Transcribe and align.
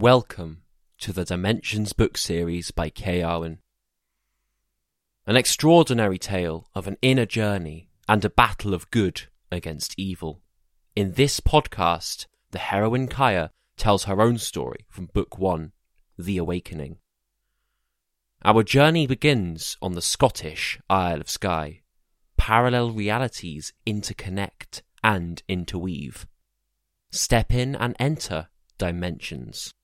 Welcome 0.00 0.62
to 1.00 1.12
the 1.12 1.26
Dimensions 1.26 1.92
book 1.92 2.16
series 2.16 2.70
by 2.70 2.88
Kay 2.88 3.20
Arwen. 3.20 3.58
An 5.26 5.36
extraordinary 5.36 6.16
tale 6.16 6.70
of 6.74 6.86
an 6.86 6.96
inner 7.02 7.26
journey 7.26 7.90
and 8.08 8.24
a 8.24 8.30
battle 8.30 8.72
of 8.72 8.90
good 8.90 9.24
against 9.52 9.92
evil. 9.98 10.40
In 10.96 11.12
this 11.12 11.38
podcast, 11.40 12.24
the 12.50 12.58
heroine 12.58 13.08
Kaya 13.08 13.50
tells 13.76 14.04
her 14.04 14.22
own 14.22 14.38
story 14.38 14.86
from 14.88 15.10
Book 15.12 15.38
1, 15.38 15.72
The 16.18 16.38
Awakening. 16.38 16.96
Our 18.42 18.62
journey 18.62 19.06
begins 19.06 19.76
on 19.82 19.92
the 19.92 20.00
Scottish 20.00 20.80
Isle 20.88 21.20
of 21.20 21.28
Skye. 21.28 21.82
Parallel 22.38 22.92
realities 22.92 23.74
interconnect 23.86 24.80
and 25.04 25.42
interweave. 25.46 26.26
Step 27.10 27.52
in 27.52 27.76
and 27.76 27.94
enter 28.00 28.48
dimensions. 28.78 29.74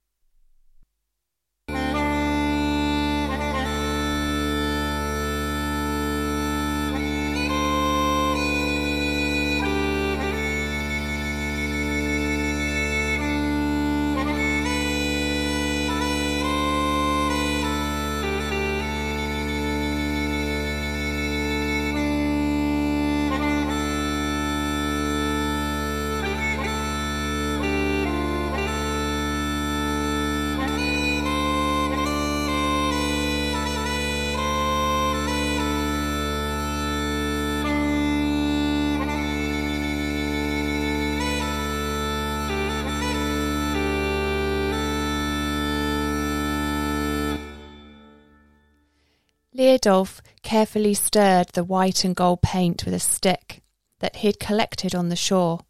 Leodolf 49.57 50.21
carefully 50.43 50.93
stirred 50.93 51.49
the 51.54 51.65
white 51.65 52.04
and 52.04 52.15
gold 52.15 52.43
paint 52.43 52.85
with 52.85 52.93
a 52.93 53.01
stick 53.01 53.62
that 54.01 54.16
he 54.16 54.26
had 54.29 54.38
collected 54.38 54.95
on 54.95 55.09
the 55.09 55.16
shore. 55.16 55.60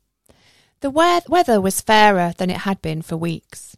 The 0.81 0.91
we- 0.91 1.21
weather 1.29 1.61
was 1.61 1.81
fairer 1.81 2.35
than 2.37 2.51
it 2.51 2.59
had 2.59 2.83
been 2.83 3.01
for 3.01 3.17
weeks, 3.17 3.77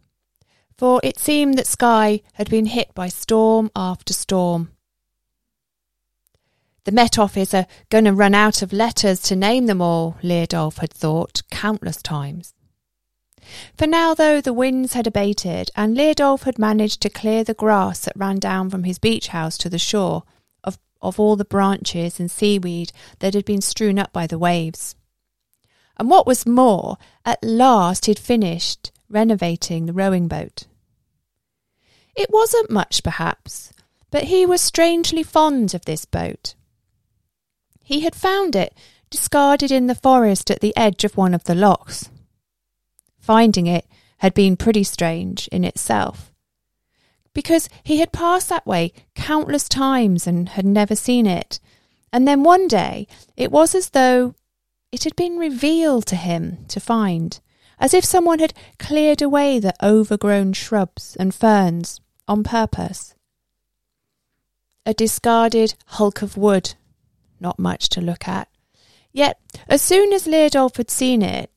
for 0.79 0.99
it 1.05 1.19
seemed 1.19 1.59
that 1.59 1.67
Skye 1.67 2.23
had 2.35 2.49
been 2.49 2.67
hit 2.67 2.95
by 2.95 3.09
storm 3.09 3.71
after 3.77 4.15
storm. 4.15 4.73
The 6.85 6.93
Met 6.93 7.19
Office 7.19 7.53
are 7.53 7.67
going 7.91 8.05
to 8.05 8.15
run 8.15 8.35
out 8.35 8.63
of 8.63 8.73
letters 8.73 9.21
to 9.25 9.37
name 9.37 9.67
them 9.67 9.83
all, 9.83 10.17
Leodolf 10.23 10.79
had 10.79 10.93
thought 10.93 11.43
countless 11.51 12.01
times. 12.01 12.55
For 13.77 13.87
now, 13.87 14.15
though, 14.15 14.41
the 14.41 14.53
winds 14.53 14.93
had 14.93 15.07
abated, 15.07 15.71
and 15.77 15.97
Leodolf 15.97 16.43
had 16.43 16.59
managed 16.59 17.01
to 17.03 17.11
clear 17.11 17.45
the 17.45 17.55
grass 17.55 18.01
that 18.01 18.17
ran 18.17 18.39
down 18.39 18.71
from 18.71 18.85
his 18.85 18.99
beach 18.99 19.29
house 19.29 19.59
to 19.59 19.69
the 19.69 19.79
shore 19.79 20.25
of, 20.65 20.79
of 21.01 21.19
all 21.19 21.37
the 21.37 21.45
branches 21.45 22.19
and 22.19 22.31
seaweed 22.31 22.93
that 23.21 23.35
had 23.35 23.45
been 23.45 23.61
strewn 23.61 23.99
up 23.99 24.13
by 24.13 24.27
the 24.27 24.39
waves. 24.39 24.97
And 25.97 26.09
what 26.09 26.27
was 26.27 26.47
more, 26.47 26.97
at 27.25 27.43
last 27.43 28.07
he'd 28.07 28.19
finished 28.19 28.93
renovating 29.09 29.87
the 29.87 29.93
rowing 29.93 30.29
boat. 30.29 30.67
It 32.15 32.31
wasn't 32.31 32.71
much, 32.71 33.03
perhaps, 33.03 33.73
but 34.11 34.25
he 34.25 34.45
was 34.45 34.61
strangely 34.61 35.23
fond 35.23 35.75
of 35.75 35.85
this 35.85 36.05
boat. 36.05 36.55
He 37.85 38.01
had 38.01 38.15
found 38.15 38.55
it 38.55 38.75
discarded 39.11 39.71
in 39.71 39.87
the 39.87 39.95
forest 39.95 40.51
at 40.51 40.61
the 40.61 40.77
edge 40.77 41.05
of 41.05 41.17
one 41.17 41.35
of 41.35 41.45
the 41.45 41.55
lochs. 41.55 42.11
Finding 43.29 43.67
it 43.67 43.85
had 44.25 44.33
been 44.33 44.57
pretty 44.57 44.83
strange 44.83 45.49
in 45.49 45.63
itself, 45.63 46.33
because 47.35 47.69
he 47.85 47.99
had 47.99 48.11
passed 48.11 48.49
that 48.49 48.67
way 48.67 48.91
countless 49.15 49.69
times 49.69 50.27
and 50.27 50.49
had 50.49 50.65
never 50.65 50.97
seen 50.97 51.27
it. 51.27 51.61
And 52.11 52.27
then 52.27 52.43
one 52.43 52.69
day 52.69 53.07
it 53.37 53.53
was 53.53 53.75
as 53.75 53.91
though 53.91 54.35
it 54.91 55.05
had 55.05 55.15
been 55.15 55.37
revealed 55.37 56.07
to 56.07 56.17
him 56.17 56.65
to 56.69 56.81
find, 56.81 57.39
as 57.79 57.93
if 57.93 58.03
someone 58.03 58.39
had 58.39 58.55
cleared 58.79 59.21
away 59.21 59.59
the 59.59 59.75
overgrown 59.85 60.55
shrubs 60.55 61.15
and 61.17 61.35
ferns 61.35 62.01
on 62.27 62.43
purpose. 62.43 63.15
A 64.87 64.95
discarded 64.95 65.75
hulk 65.89 66.23
of 66.23 66.39
wood, 66.39 66.77
not 67.39 67.59
much 67.59 67.91
to 67.91 68.01
look 68.01 68.27
at. 68.27 68.49
Yet, 69.13 69.39
as 69.69 69.83
soon 69.83 70.15
as 70.15 70.27
Leodolf 70.27 70.79
had 70.79 70.91
seen 70.91 71.21
it, 71.21 71.51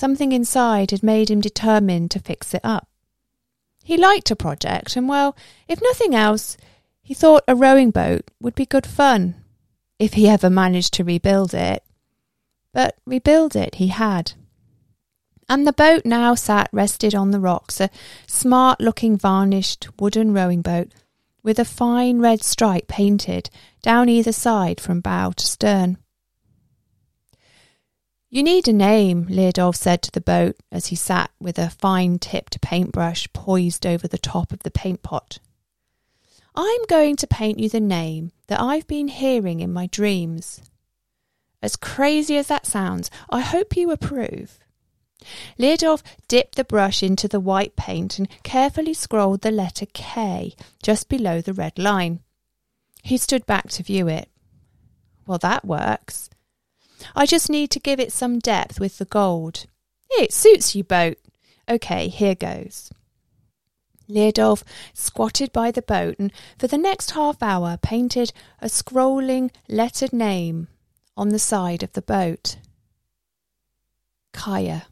Something 0.00 0.32
inside 0.32 0.92
had 0.92 1.02
made 1.02 1.30
him 1.30 1.42
determined 1.42 2.10
to 2.12 2.20
fix 2.20 2.54
it 2.54 2.62
up. 2.64 2.88
He 3.84 3.98
liked 3.98 4.30
a 4.30 4.34
project, 4.34 4.96
and 4.96 5.06
well, 5.10 5.36
if 5.68 5.82
nothing 5.82 6.14
else, 6.14 6.56
he 7.02 7.12
thought 7.12 7.44
a 7.46 7.54
rowing 7.54 7.90
boat 7.90 8.30
would 8.40 8.54
be 8.54 8.64
good 8.64 8.86
fun, 8.86 9.34
if 9.98 10.14
he 10.14 10.26
ever 10.26 10.48
managed 10.48 10.94
to 10.94 11.04
rebuild 11.04 11.52
it. 11.52 11.84
But 12.72 12.96
rebuild 13.04 13.54
it 13.54 13.74
he 13.74 13.88
had. 13.88 14.32
And 15.50 15.66
the 15.66 15.72
boat 15.74 16.06
now 16.06 16.34
sat 16.34 16.70
rested 16.72 17.14
on 17.14 17.30
the 17.30 17.38
rocks, 17.38 17.78
a 17.78 17.90
smart 18.26 18.80
looking 18.80 19.18
varnished 19.18 19.86
wooden 20.00 20.32
rowing 20.32 20.62
boat 20.62 20.94
with 21.42 21.58
a 21.58 21.66
fine 21.66 22.20
red 22.20 22.42
stripe 22.42 22.88
painted 22.88 23.50
down 23.82 24.08
either 24.08 24.32
side 24.32 24.80
from 24.80 25.02
bow 25.02 25.32
to 25.32 25.44
stern. 25.44 25.98
You 28.32 28.44
need 28.44 28.68
a 28.68 28.72
name, 28.72 29.26
Leodolf 29.26 29.74
said 29.74 30.02
to 30.02 30.12
the 30.12 30.20
boat 30.20 30.56
as 30.70 30.86
he 30.86 30.94
sat 30.94 31.32
with 31.40 31.58
a 31.58 31.68
fine 31.68 32.20
tipped 32.20 32.60
paintbrush 32.60 33.26
poised 33.32 33.84
over 33.84 34.06
the 34.06 34.18
top 34.18 34.52
of 34.52 34.60
the 34.60 34.70
paint 34.70 35.02
pot. 35.02 35.40
I'm 36.54 36.84
going 36.88 37.16
to 37.16 37.26
paint 37.26 37.58
you 37.58 37.68
the 37.68 37.80
name 37.80 38.30
that 38.46 38.60
I've 38.60 38.86
been 38.86 39.08
hearing 39.08 39.58
in 39.58 39.72
my 39.72 39.88
dreams. 39.88 40.60
As 41.60 41.74
crazy 41.74 42.36
as 42.36 42.46
that 42.46 42.66
sounds, 42.66 43.10
I 43.30 43.40
hope 43.40 43.76
you 43.76 43.90
approve. 43.90 44.60
Leodolf 45.58 46.00
dipped 46.28 46.54
the 46.54 46.64
brush 46.64 47.02
into 47.02 47.26
the 47.26 47.40
white 47.40 47.74
paint 47.74 48.20
and 48.20 48.28
carefully 48.44 48.94
scrolled 48.94 49.40
the 49.40 49.50
letter 49.50 49.86
K 49.92 50.54
just 50.84 51.08
below 51.08 51.40
the 51.40 51.52
red 51.52 51.80
line. 51.80 52.20
He 53.02 53.16
stood 53.16 53.44
back 53.44 53.70
to 53.70 53.82
view 53.82 54.06
it. 54.06 54.28
Well, 55.26 55.38
that 55.38 55.64
works. 55.64 56.30
I 57.14 57.26
just 57.26 57.50
need 57.50 57.70
to 57.70 57.80
give 57.80 58.00
it 58.00 58.12
some 58.12 58.38
depth 58.38 58.80
with 58.80 58.98
the 58.98 59.04
gold. 59.04 59.66
It 60.10 60.32
suits 60.32 60.74
you, 60.74 60.84
boat. 60.84 61.18
Okay, 61.68 62.08
here 62.08 62.34
goes. 62.34 62.90
Leodolf 64.08 64.64
squatted 64.92 65.52
by 65.52 65.70
the 65.70 65.82
boat 65.82 66.16
and 66.18 66.32
for 66.58 66.66
the 66.66 66.78
next 66.78 67.12
half 67.12 67.42
hour 67.42 67.78
painted 67.80 68.32
a 68.60 68.66
scrolling 68.66 69.50
lettered 69.68 70.12
name 70.12 70.66
on 71.16 71.28
the 71.28 71.38
side 71.38 71.82
of 71.82 71.92
the 71.92 72.02
boat. 72.02 72.56
Kaya. 74.32 74.86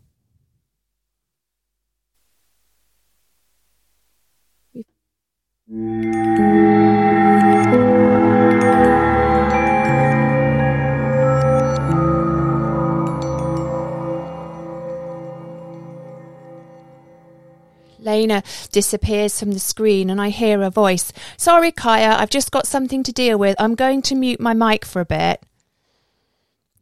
Lena 18.01 18.43
disappears 18.71 19.39
from 19.39 19.53
the 19.53 19.59
screen 19.59 20.11
and 20.11 20.21
I 20.21 20.29
hear 20.29 20.63
a 20.63 20.71
voice. 20.71 21.13
Sorry, 21.37 21.73
Kaya, 21.73 22.17
I've 22.19 22.31
just 22.31 22.51
got 22.51 22.67
something 22.67 23.03
to 23.03 23.13
deal 23.13 23.39
with. 23.39 23.57
I'm 23.59 23.75
going 23.75 24.03
to 24.03 24.15
mute 24.15 24.41
my 24.41 24.55
mic 24.55 24.85
for 24.85 25.01
a 25.01 25.07
bit. 25.07 25.43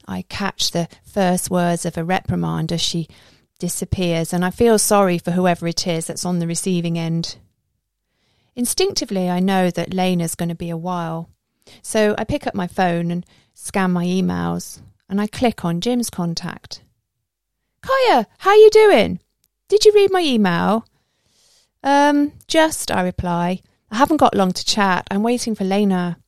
I 0.07 0.23
catch 0.23 0.71
the 0.71 0.89
first 1.05 1.51
words 1.51 1.85
of 1.85 1.97
a 1.97 2.05
reprimand 2.05 2.73
as 2.73 2.81
she 2.81 3.09
disappears, 3.59 4.33
and 4.33 4.45
I 4.45 4.51
feel 4.51 4.79
sorry 4.79 5.19
for 5.19 5.33
whoever 5.33 5.67
it 5.67 5.87
is 5.87 6.07
that's 6.07 6.25
on 6.25 6.39
the 6.39 6.47
receiving 6.47 6.99
end. 6.99 7.39
Instinctively, 8.55 9.29
I 9.29 9.41
know 9.41 9.71
that 9.71 9.93
Lena's 9.93 10.35
going 10.35 10.49
to 10.49 10.55
be 10.55 10.71
a 10.71 10.77
while, 10.77 11.29
so 11.83 12.15
I 12.17 12.25
pick 12.25 12.47
up 12.47 12.55
my 12.55 12.67
phone 12.67 13.11
and 13.11 13.27
scan 13.55 13.91
my 13.91 14.05
emails, 14.05 14.81
and 15.09 15.21
I 15.21 15.27
click 15.27 15.65
on 15.65 15.81
Jim's 15.81 16.11
contact. 16.11 16.83
Kaya, 17.83 18.27
how 18.39 18.55
you 18.55 18.71
doing? 18.71 19.21
Did 19.69 19.85
you 19.85 19.93
read 19.93 20.13
my 20.13 20.21
email? 20.21 20.87
Um, 21.87 22.33
just, 22.49 22.91
I 22.91 23.01
reply. 23.03 23.63
I 23.93 23.97
haven't 23.97 24.17
got 24.17 24.35
long 24.35 24.51
to 24.53 24.65
chat. 24.65 25.07
I'm 25.09 25.23
waiting 25.23 25.55
for 25.55 25.65
Lena. 25.65 26.19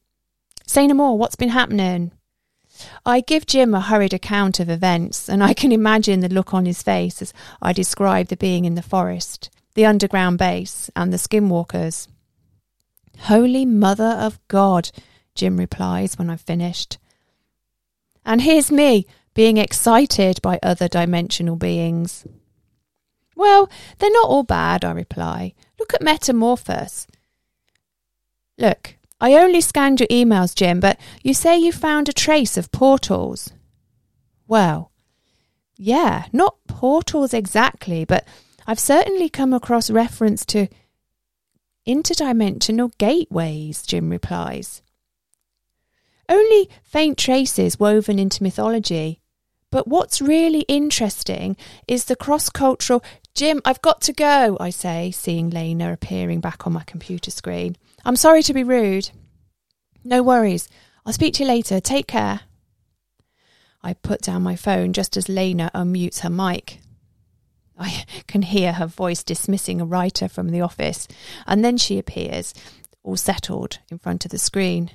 Say 0.66 0.86
no 0.86 0.94
more. 0.94 1.18
What's 1.18 1.34
been 1.36 1.48
happening? 1.48 2.12
I 3.04 3.20
give 3.20 3.44
Jim 3.44 3.74
a 3.74 3.80
hurried 3.80 4.14
account 4.14 4.60
of 4.60 4.70
events, 4.70 5.28
and 5.28 5.42
I 5.42 5.54
can 5.54 5.72
imagine 5.72 6.20
the 6.20 6.28
look 6.28 6.54
on 6.54 6.64
his 6.64 6.80
face 6.80 7.20
as 7.20 7.32
I 7.60 7.72
describe 7.72 8.28
the 8.28 8.36
being 8.36 8.64
in 8.66 8.76
the 8.76 8.82
forest. 8.82 9.50
the 9.78 9.86
underground 9.86 10.38
base, 10.38 10.90
and 10.96 11.12
the 11.12 11.16
skinwalkers. 11.16 12.08
Holy 13.20 13.64
Mother 13.64 14.16
of 14.18 14.40
God, 14.48 14.90
Jim 15.36 15.56
replies 15.56 16.18
when 16.18 16.28
I've 16.28 16.40
finished. 16.40 16.98
And 18.24 18.42
here's 18.42 18.72
me 18.72 19.06
being 19.34 19.56
excited 19.56 20.42
by 20.42 20.58
other 20.64 20.88
dimensional 20.88 21.54
beings. 21.54 22.26
Well, 23.38 23.70
they're 23.98 24.10
not 24.10 24.28
all 24.28 24.42
bad, 24.42 24.84
I 24.84 24.90
reply. 24.90 25.54
Look 25.78 25.94
at 25.94 26.02
Metamorphos. 26.02 27.06
Look, 28.58 28.96
I 29.20 29.34
only 29.34 29.60
scanned 29.60 30.00
your 30.00 30.08
emails, 30.08 30.56
Jim, 30.56 30.80
but 30.80 30.98
you 31.22 31.32
say 31.32 31.56
you 31.56 31.70
found 31.70 32.08
a 32.08 32.12
trace 32.12 32.56
of 32.56 32.72
portals. 32.72 33.52
Well, 34.48 34.90
yeah, 35.76 36.24
not 36.32 36.56
portals 36.66 37.32
exactly, 37.32 38.04
but 38.04 38.26
I've 38.66 38.80
certainly 38.80 39.28
come 39.28 39.52
across 39.54 39.88
reference 39.88 40.44
to 40.46 40.66
interdimensional 41.86 42.90
gateways, 42.98 43.86
Jim 43.86 44.10
replies. 44.10 44.82
Only 46.28 46.68
faint 46.82 47.16
traces 47.16 47.78
woven 47.78 48.18
into 48.18 48.42
mythology. 48.42 49.20
But 49.70 49.86
what's 49.86 50.22
really 50.22 50.60
interesting 50.62 51.56
is 51.86 52.06
the 52.06 52.16
cross 52.16 52.48
cultural. 52.48 53.04
Jim, 53.38 53.62
I've 53.64 53.80
got 53.82 54.00
to 54.00 54.12
go, 54.12 54.56
I 54.58 54.70
say, 54.70 55.12
seeing 55.12 55.48
Lena 55.48 55.92
appearing 55.92 56.40
back 56.40 56.66
on 56.66 56.72
my 56.72 56.82
computer 56.82 57.30
screen. 57.30 57.76
I'm 58.04 58.16
sorry 58.16 58.42
to 58.42 58.52
be 58.52 58.64
rude. 58.64 59.10
No 60.02 60.24
worries. 60.24 60.68
I'll 61.06 61.12
speak 61.12 61.34
to 61.34 61.44
you 61.44 61.48
later. 61.48 61.78
Take 61.78 62.08
care. 62.08 62.40
I 63.80 63.94
put 63.94 64.22
down 64.22 64.42
my 64.42 64.56
phone 64.56 64.92
just 64.92 65.16
as 65.16 65.28
Lena 65.28 65.70
unmutes 65.72 66.22
her 66.22 66.30
mic. 66.30 66.80
I 67.78 68.04
can 68.26 68.42
hear 68.42 68.72
her 68.72 68.88
voice 68.88 69.22
dismissing 69.22 69.80
a 69.80 69.86
writer 69.86 70.26
from 70.26 70.48
the 70.48 70.62
office, 70.62 71.06
and 71.46 71.64
then 71.64 71.76
she 71.76 71.96
appears, 71.96 72.52
all 73.04 73.16
settled, 73.16 73.78
in 73.88 73.98
front 73.98 74.24
of 74.24 74.32
the 74.32 74.38
screen. 74.38 74.90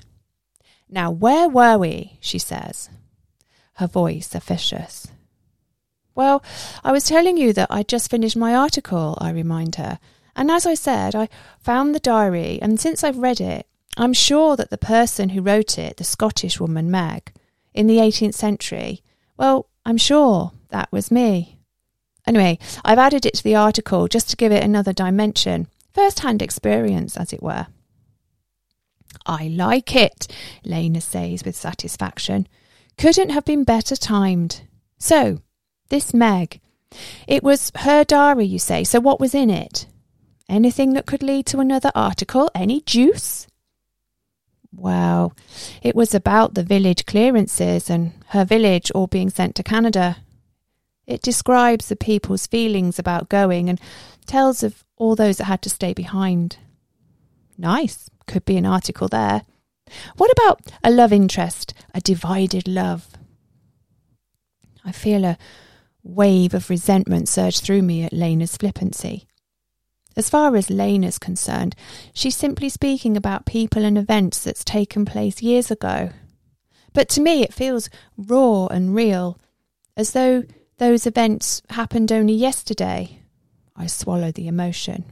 Now, 0.90 1.12
where 1.12 1.48
were 1.48 1.78
we? 1.78 2.18
she 2.20 2.40
says, 2.40 2.90
her 3.76 3.88
voice 3.88 4.36
officious. 4.36 5.08
Well, 6.16 6.44
I 6.84 6.92
was 6.92 7.06
telling 7.06 7.38
you 7.38 7.54
that 7.54 7.72
I'd 7.72 7.88
just 7.88 8.12
finished 8.12 8.38
my 8.38 8.54
article, 8.54 9.18
I 9.20 9.32
remind 9.32 9.76
her. 9.76 10.00
And 10.36 10.52
as 10.52 10.66
I 10.66 10.74
said, 10.74 11.16
I 11.16 11.30
found 11.60 11.94
the 11.94 12.00
diary, 12.00 12.60
and 12.62 12.80
since 12.80 13.04
I've 13.04 13.18
read 13.18 13.42
it, 13.42 13.68
I'm 13.98 14.14
sure 14.14 14.56
that 14.56 14.70
the 14.70 14.78
person 14.78 15.30
who 15.30 15.42
wrote 15.42 15.78
it, 15.78 15.98
the 15.98 16.04
Scottish 16.04 16.60
woman 16.60 16.90
Meg, 16.90 17.32
in 17.74 17.88
the 17.88 17.98
18th 17.98 18.36
century, 18.36 19.02
well, 19.38 19.68
I'm 19.86 19.98
sure 19.98 20.52
that 20.70 20.92
was 20.92 21.12
me. 21.12 21.60
Anyway, 22.26 22.58
I've 22.86 23.00
added 23.00 23.26
it 23.26 23.34
to 23.36 23.44
the 23.44 23.56
article 23.56 24.08
just 24.08 24.30
to 24.30 24.36
give 24.36 24.52
it 24.52 24.64
another 24.64 24.94
dimension, 24.94 25.68
first 25.94 26.22
hand 26.22 26.42
experience, 26.42 27.18
as 27.18 27.34
it 27.34 27.44
were. 27.44 27.68
I 29.26 29.48
like 29.48 29.96
it, 29.96 30.28
Lena 30.64 31.02
says 31.02 31.44
with 31.44 31.56
satisfaction. 31.56 32.48
Couldn't 32.98 33.30
have 33.30 33.46
been 33.46 33.64
better 33.64 33.96
timed. 33.96 34.62
So, 34.98 35.42
this 35.94 36.12
Meg. 36.12 36.60
It 37.28 37.44
was 37.44 37.72
her 37.76 38.04
diary, 38.04 38.46
you 38.46 38.58
say, 38.58 38.84
so 38.84 39.00
what 39.00 39.20
was 39.20 39.36
in 39.36 39.52
it? 39.52 39.86
Anything 40.50 40.94
that 40.94 41.06
could 41.06 41.22
lead 41.22 41.46
to 41.48 41.60
another 41.60 41.92
article? 41.94 42.50
Any 42.56 42.82
juice? 42.82 43.46
Well, 44.72 45.36
it 45.84 45.96
was 45.96 46.16
about 46.16 46.56
the 46.56 46.64
village 46.64 47.06
clearances 47.06 47.92
and 47.92 48.14
her 48.30 48.44
village 48.44 48.90
all 48.92 49.06
being 49.06 49.30
sent 49.30 49.54
to 49.58 49.64
Canada. 49.64 50.18
It 51.06 51.22
describes 51.22 51.90
the 51.90 51.96
people's 51.96 52.48
feelings 52.48 52.98
about 52.98 53.30
going 53.30 53.70
and 53.70 53.80
tells 54.26 54.64
of 54.64 54.84
all 54.98 55.16
those 55.16 55.38
that 55.38 55.44
had 55.44 55.62
to 55.62 55.70
stay 55.70 55.94
behind. 55.94 56.58
Nice. 57.56 58.10
Could 58.26 58.46
be 58.46 58.58
an 58.58 58.66
article 58.66 59.10
there. 59.10 59.44
What 60.18 60.32
about 60.32 60.72
a 60.84 60.90
love 60.90 61.14
interest, 61.14 61.76
a 61.94 62.02
divided 62.02 62.68
love? 62.68 63.10
I 64.84 64.92
feel 64.92 65.24
a 65.24 65.38
wave 66.04 66.54
of 66.54 66.70
resentment 66.70 67.30
surged 67.30 67.64
through 67.64 67.82
me 67.82 68.04
at 68.04 68.14
Lena's 68.14 68.58
flippancy. 68.58 69.28
As 70.16 70.30
far 70.30 70.56
as 70.56 70.70
Lena's 70.70 71.18
concerned, 71.18 71.76
she's 72.14 72.36
simply 72.36 72.70
speaking 72.70 73.18
about 73.18 73.46
people 73.46 73.84
and 73.84 73.98
events 73.98 74.44
that's 74.44 74.64
taken 74.64 75.06
place 75.06 75.42
years 75.42 75.72
ago. 75.72 76.12
But 76.94 77.10
to 77.10 77.22
me, 77.22 77.42
it 77.42 77.54
feels 77.54 77.90
raw 78.16 78.68
and 78.68 78.94
real, 78.94 79.40
as 79.98 80.12
though 80.12 80.44
those 80.78 81.08
events 81.08 81.64
happened 81.70 82.12
only 82.12 82.34
yesterday. 82.34 83.20
I 83.76 83.88
swallow 83.88 84.32
the 84.32 84.48
emotion. 84.48 85.06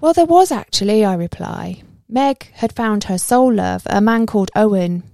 Well, 0.00 0.12
there 0.12 0.26
was 0.26 0.50
actually, 0.50 1.04
I 1.04 1.14
reply. 1.14 1.82
Meg 2.08 2.50
had 2.54 2.74
found 2.74 3.04
her 3.04 3.18
soul 3.18 3.54
love, 3.54 3.82
a 3.86 4.00
man 4.00 4.26
called 4.26 4.50
Owen. 4.54 5.04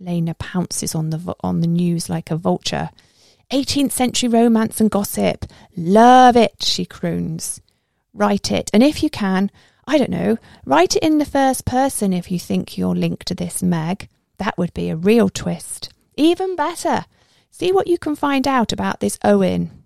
Lena 0.00 0.34
pounces 0.34 0.94
on 0.94 1.10
the 1.10 1.34
on 1.40 1.60
the 1.60 1.66
news 1.66 2.08
like 2.08 2.30
a 2.30 2.36
vulture. 2.36 2.90
18th 3.50 3.92
century 3.92 4.28
romance 4.28 4.80
and 4.80 4.90
gossip. 4.90 5.46
Love 5.76 6.36
it, 6.36 6.62
she 6.62 6.84
croons. 6.84 7.60
Write 8.12 8.52
it, 8.52 8.70
and 8.72 8.82
if 8.82 9.02
you 9.02 9.10
can, 9.10 9.50
I 9.86 9.96
don't 9.96 10.10
know, 10.10 10.36
write 10.66 10.96
it 10.96 11.02
in 11.02 11.18
the 11.18 11.24
first 11.24 11.64
person 11.64 12.12
if 12.12 12.30
you 12.30 12.38
think 12.38 12.76
you're 12.76 12.94
linked 12.94 13.26
to 13.28 13.34
this 13.34 13.62
Meg. 13.62 14.08
That 14.36 14.58
would 14.58 14.74
be 14.74 14.90
a 14.90 14.96
real 14.96 15.28
twist. 15.30 15.92
Even 16.16 16.56
better. 16.56 17.06
See 17.50 17.72
what 17.72 17.86
you 17.86 17.96
can 17.98 18.14
find 18.14 18.46
out 18.46 18.72
about 18.72 19.00
this 19.00 19.18
Owen. 19.24 19.82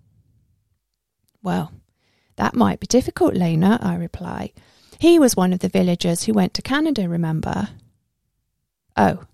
Well, 1.41 1.71
that 2.35 2.55
might 2.55 2.79
be 2.79 2.87
difficult, 2.87 3.33
Lena, 3.33 3.79
I 3.81 3.95
reply. 3.95 4.51
He 4.99 5.19
was 5.19 5.35
one 5.35 5.53
of 5.53 5.59
the 5.59 5.69
villagers 5.69 6.23
who 6.23 6.33
went 6.33 6.53
to 6.55 6.61
Canada, 6.61 7.07
remember? 7.07 7.69
Oh. 8.95 9.25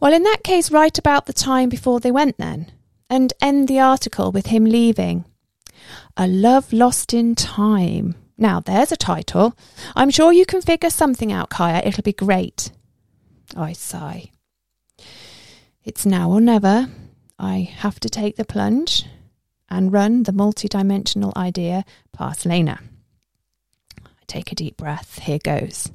Well, 0.00 0.12
in 0.12 0.22
that 0.24 0.44
case, 0.44 0.70
write 0.70 0.98
about 0.98 1.26
the 1.26 1.32
time 1.32 1.68
before 1.68 2.00
they 2.00 2.10
went 2.10 2.38
then, 2.38 2.72
and 3.08 3.32
end 3.40 3.68
the 3.68 3.80
article 3.80 4.32
with 4.32 4.46
him 4.46 4.64
leaving. 4.64 5.24
A 6.16 6.26
Love 6.26 6.72
Lost 6.72 7.12
in 7.14 7.34
Time. 7.34 8.14
Now, 8.36 8.60
there's 8.60 8.92
a 8.92 8.96
title. 8.96 9.56
I'm 9.94 10.10
sure 10.10 10.32
you 10.32 10.46
can 10.46 10.62
figure 10.62 10.90
something 10.90 11.32
out, 11.32 11.50
Kaya. 11.50 11.82
It'll 11.84 12.02
be 12.02 12.12
great. 12.12 12.70
I 13.56 13.72
sigh. 13.72 14.30
It's 15.84 16.06
now 16.06 16.30
or 16.30 16.40
never. 16.40 16.88
I 17.38 17.70
have 17.76 18.00
to 18.00 18.08
take 18.08 18.36
the 18.36 18.44
plunge 18.44 19.04
and 19.68 19.92
run 19.92 20.22
the 20.22 20.32
multidimensional 20.32 21.36
idea 21.36 21.84
past 22.12 22.46
Lena. 22.46 22.80
I 24.04 24.10
take 24.26 24.50
a 24.50 24.54
deep 24.54 24.76
breath. 24.76 25.18
Here 25.20 25.38
goes. 25.42 25.90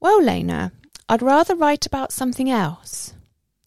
Well, 0.00 0.22
Lena, 0.22 0.72
I'd 1.10 1.22
rather 1.22 1.56
write 1.56 1.86
about 1.86 2.12
something 2.12 2.48
else. 2.48 3.14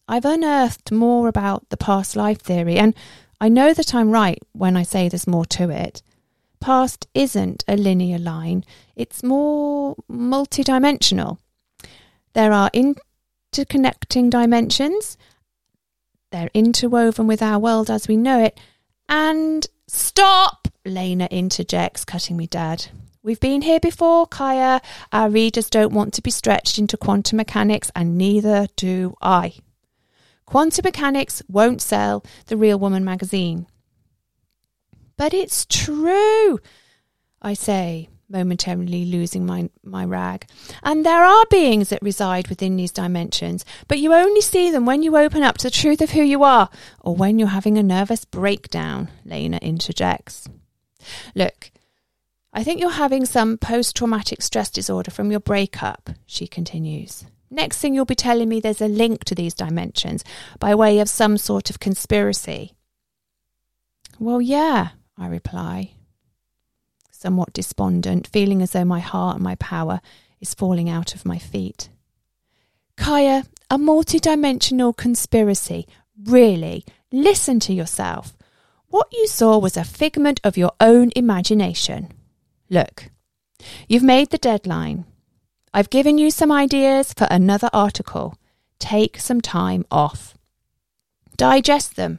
I've 0.08 0.24
unearthed 0.24 0.90
more 0.90 1.28
about 1.28 1.68
the 1.68 1.76
past 1.76 2.16
life 2.16 2.40
theory, 2.40 2.78
and 2.78 2.94
I 3.38 3.50
know 3.50 3.74
that 3.74 3.94
I'm 3.94 4.12
right 4.12 4.42
when 4.52 4.78
I 4.78 4.82
say 4.82 5.10
there's 5.10 5.26
more 5.26 5.44
to 5.46 5.68
it. 5.68 6.00
Past 6.58 7.06
isn't 7.12 7.62
a 7.68 7.76
linear 7.76 8.18
line, 8.18 8.64
it's 8.96 9.22
more 9.22 9.94
multidimensional. 10.10 11.36
There 12.32 12.50
are 12.50 12.70
interconnecting 12.70 14.30
dimensions, 14.30 15.18
they're 16.30 16.50
interwoven 16.54 17.26
with 17.26 17.42
our 17.42 17.58
world 17.58 17.90
as 17.90 18.08
we 18.08 18.16
know 18.16 18.42
it. 18.42 18.58
And 19.06 19.66
stop! 19.86 20.66
Lena 20.86 21.28
interjects, 21.30 22.06
cutting 22.06 22.38
me 22.38 22.46
dead. 22.46 22.86
We've 23.24 23.40
been 23.40 23.62
here 23.62 23.80
before, 23.80 24.26
Kaya. 24.26 24.82
Our 25.10 25.30
readers 25.30 25.70
don't 25.70 25.94
want 25.94 26.12
to 26.12 26.20
be 26.20 26.30
stretched 26.30 26.78
into 26.78 26.98
quantum 26.98 27.38
mechanics, 27.38 27.90
and 27.96 28.18
neither 28.18 28.66
do 28.76 29.16
I. 29.22 29.54
Quantum 30.44 30.82
mechanics 30.84 31.42
won't 31.48 31.80
sell 31.80 32.22
the 32.48 32.58
Real 32.58 32.78
Woman 32.78 33.02
magazine. 33.02 33.66
But 35.16 35.32
it's 35.32 35.64
true, 35.64 36.58
I 37.40 37.54
say, 37.54 38.10
momentarily 38.28 39.06
losing 39.06 39.46
my, 39.46 39.70
my 39.82 40.04
rag. 40.04 40.44
And 40.82 41.06
there 41.06 41.24
are 41.24 41.46
beings 41.50 41.88
that 41.88 42.02
reside 42.02 42.48
within 42.48 42.76
these 42.76 42.92
dimensions, 42.92 43.64
but 43.88 44.00
you 44.00 44.12
only 44.12 44.42
see 44.42 44.70
them 44.70 44.84
when 44.84 45.02
you 45.02 45.16
open 45.16 45.42
up 45.42 45.56
to 45.58 45.68
the 45.68 45.70
truth 45.70 46.02
of 46.02 46.10
who 46.10 46.22
you 46.22 46.44
are, 46.44 46.68
or 47.00 47.16
when 47.16 47.38
you're 47.38 47.48
having 47.48 47.78
a 47.78 47.82
nervous 47.82 48.26
breakdown, 48.26 49.08
Lena 49.24 49.56
interjects. 49.62 50.46
Look, 51.34 51.70
I 52.56 52.62
think 52.62 52.80
you're 52.80 52.90
having 52.90 53.26
some 53.26 53.58
post 53.58 53.96
traumatic 53.96 54.40
stress 54.40 54.70
disorder 54.70 55.10
from 55.10 55.32
your 55.32 55.40
breakup, 55.40 56.10
she 56.24 56.46
continues. 56.46 57.24
Next 57.50 57.78
thing 57.78 57.94
you'll 57.94 58.04
be 58.04 58.14
telling 58.14 58.48
me 58.48 58.60
there's 58.60 58.80
a 58.80 58.86
link 58.86 59.24
to 59.24 59.34
these 59.34 59.54
dimensions 59.54 60.22
by 60.60 60.72
way 60.76 61.00
of 61.00 61.08
some 61.08 61.36
sort 61.36 61.68
of 61.68 61.80
conspiracy. 61.80 62.74
Well, 64.20 64.40
yeah, 64.40 64.90
I 65.18 65.26
reply, 65.26 65.94
somewhat 67.10 67.52
despondent, 67.52 68.28
feeling 68.28 68.62
as 68.62 68.70
though 68.70 68.84
my 68.84 69.00
heart 69.00 69.36
and 69.36 69.44
my 69.44 69.56
power 69.56 70.00
is 70.40 70.54
falling 70.54 70.88
out 70.88 71.16
of 71.16 71.24
my 71.24 71.38
feet. 71.38 71.88
Kaya, 72.96 73.46
a 73.68 73.78
multidimensional 73.78 74.96
conspiracy. 74.96 75.88
Really, 76.24 76.84
listen 77.10 77.58
to 77.60 77.74
yourself. 77.74 78.36
What 78.86 79.08
you 79.12 79.26
saw 79.26 79.58
was 79.58 79.76
a 79.76 79.82
figment 79.82 80.40
of 80.44 80.56
your 80.56 80.70
own 80.80 81.10
imagination. 81.16 82.12
Look, 82.74 83.10
you've 83.86 84.02
made 84.02 84.30
the 84.30 84.38
deadline. 84.38 85.04
I've 85.72 85.90
given 85.90 86.18
you 86.18 86.32
some 86.32 86.50
ideas 86.50 87.12
for 87.12 87.28
another 87.30 87.70
article. 87.72 88.36
Take 88.80 89.20
some 89.20 89.40
time 89.40 89.84
off. 89.92 90.36
Digest 91.36 91.94
them, 91.94 92.18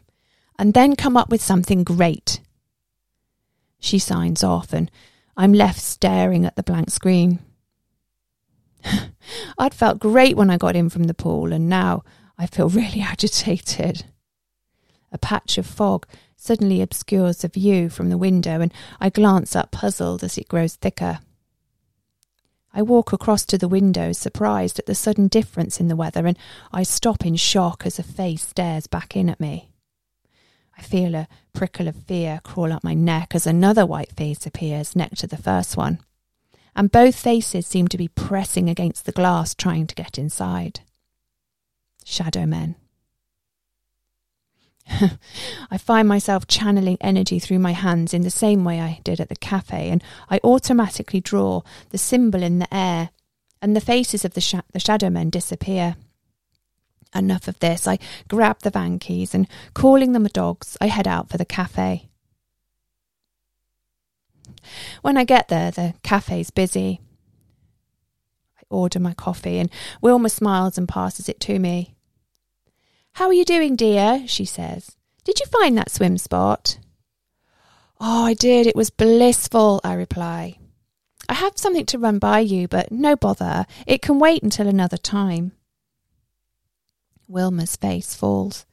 and 0.58 0.74
then 0.74 0.96
come 0.96 1.18
up 1.18 1.30
with 1.30 1.42
something 1.42 1.84
great. 1.84 2.40
She 3.82 4.00
signs 4.00 4.46
off, 4.46 4.72
and 4.72 4.90
I'm 5.36 5.52
left 5.52 5.82
staring 5.82 6.46
at 6.46 6.56
the 6.56 6.64
blank 6.64 6.90
screen. 6.90 7.40
I'd 9.58 9.74
felt 9.74 10.00
great 10.00 10.38
when 10.38 10.50
I 10.50 10.56
got 10.58 10.78
in 10.78 10.90
from 10.90 11.04
the 11.04 11.14
pool, 11.14 11.52
and 11.52 11.68
now 11.68 12.06
I 12.38 12.48
feel 12.48 12.70
really 12.80 13.02
agitated. 13.02 14.06
A 15.12 15.18
patch 15.18 15.58
of 15.58 15.66
fog 15.66 16.08
suddenly 16.46 16.82
obscures 16.82 17.40
the 17.40 17.48
view 17.48 17.90
from 17.90 18.10
the 18.10 18.18
window, 18.18 18.62
and 18.62 18.72
I 19.00 19.10
glance 19.10 19.56
up 19.56 19.72
puzzled 19.72 20.24
as 20.24 20.38
it 20.38 20.48
grows 20.48 20.76
thicker. 20.76 21.20
I 22.72 22.82
walk 22.82 23.14
across 23.14 23.46
to 23.46 23.58
the 23.58 23.68
window, 23.68 24.12
surprised 24.12 24.78
at 24.78 24.86
the 24.86 24.94
sudden 24.94 25.28
difference 25.28 25.80
in 25.80 25.88
the 25.88 25.96
weather, 25.96 26.28
and 26.28 26.38
I 26.72 26.84
stop 26.84 27.26
in 27.26 27.36
shock 27.36 27.84
as 27.86 27.98
a 27.98 28.04
face 28.04 28.48
stares 28.48 28.86
back 28.86 29.16
in 29.16 29.30
at 29.30 29.40
me. 29.40 29.72
I 30.78 30.84
feel 30.84 31.16
a 31.16 31.28
prickle 31.54 31.88
of 31.88 31.96
fear 31.96 32.42
crawl 32.44 32.72
up 32.74 32.84
my 32.84 32.94
neck 32.94 33.34
as 33.34 33.48
another 33.48 33.86
white 33.86 34.12
face 34.12 34.46
appears 34.46 34.96
next 34.96 35.22
to 35.22 35.28
the 35.28 35.38
first 35.38 35.78
one, 35.78 36.00
and 36.76 36.92
both 36.92 37.16
faces 37.16 37.66
seem 37.66 37.88
to 37.88 37.98
be 37.98 38.10
pressing 38.10 38.70
against 38.70 39.06
the 39.06 39.14
glass 39.14 39.56
trying 39.56 39.88
to 39.88 39.96
get 39.96 40.20
inside. 40.20 40.82
Shadow 42.04 42.46
men. 42.46 42.76
I 45.72 45.78
find 45.78 46.08
myself 46.08 46.48
channeling 46.48 46.98
energy 47.02 47.40
through 47.40 47.60
my 47.60 47.72
hands 47.72 48.14
in 48.14 48.22
the 48.22 48.30
same 48.30 48.64
way 48.64 48.80
I 48.80 49.00
did 49.04 49.20
at 49.20 49.30
the 49.30 49.36
cafe, 49.36 49.90
and 49.90 50.04
I 50.30 50.40
automatically 50.44 51.22
draw 51.22 51.62
the 51.90 51.98
symbol 51.98 52.44
in 52.44 52.60
the 52.60 52.74
air, 52.74 53.10
and 53.62 53.76
the 53.76 53.82
faces 53.82 54.26
of 54.26 54.34
the, 54.34 54.42
sh- 54.42 54.56
the 54.74 54.80
shadow 54.80 55.10
men 55.10 55.30
disappear. 55.30 55.96
Enough 57.14 57.48
of 57.48 57.60
this. 57.60 57.88
I 57.88 57.98
grab 58.28 58.60
the 58.60 58.70
van 58.70 59.00
keys 59.00 59.34
and, 59.34 59.48
calling 59.74 60.12
them 60.12 60.24
the 60.24 60.30
dogs, 60.30 60.78
I 60.82 60.88
head 60.88 61.08
out 61.08 61.30
for 61.30 61.38
the 61.38 61.46
cafe. 61.46 62.10
When 65.02 65.18
I 65.18 65.24
get 65.24 65.48
there, 65.48 65.72
the 65.72 65.94
cafe's 66.04 66.52
busy. 66.52 67.00
I 68.58 68.64
order 68.70 69.00
my 69.00 69.14
coffee, 69.14 69.60
and 69.60 69.72
Wilma 70.02 70.30
smiles 70.30 70.78
and 70.78 70.88
passes 70.88 71.30
it 71.30 71.40
to 71.42 71.58
me. 71.58 71.95
How 73.16 73.28
are 73.28 73.34
you 73.34 73.46
doing, 73.46 73.78
dear? 73.78 74.26
she 74.28 74.44
says. 74.44 74.98
Did 75.24 75.40
you 75.40 75.46
find 75.46 75.78
that 75.78 75.90
swim 75.90 76.18
spot? 76.18 76.80
Oh, 77.98 78.26
I 78.26 78.34
did. 78.34 78.68
It 78.68 78.76
was 78.76 78.90
blissful, 78.90 79.80
I 79.86 79.94
reply. 79.94 80.58
I 81.30 81.36
have 81.36 81.58
something 81.58 81.86
to 81.86 81.98
run 81.98 82.20
by 82.20 82.40
you, 82.40 82.68
but 82.68 82.92
no 82.92 83.16
bother. 83.16 83.68
It 83.88 84.02
can 84.02 84.20
wait 84.20 84.44
until 84.44 84.68
another 84.68 84.98
time. 84.98 85.54
Wilma's 87.30 87.78
face 87.78 88.14
falls. 88.14 88.66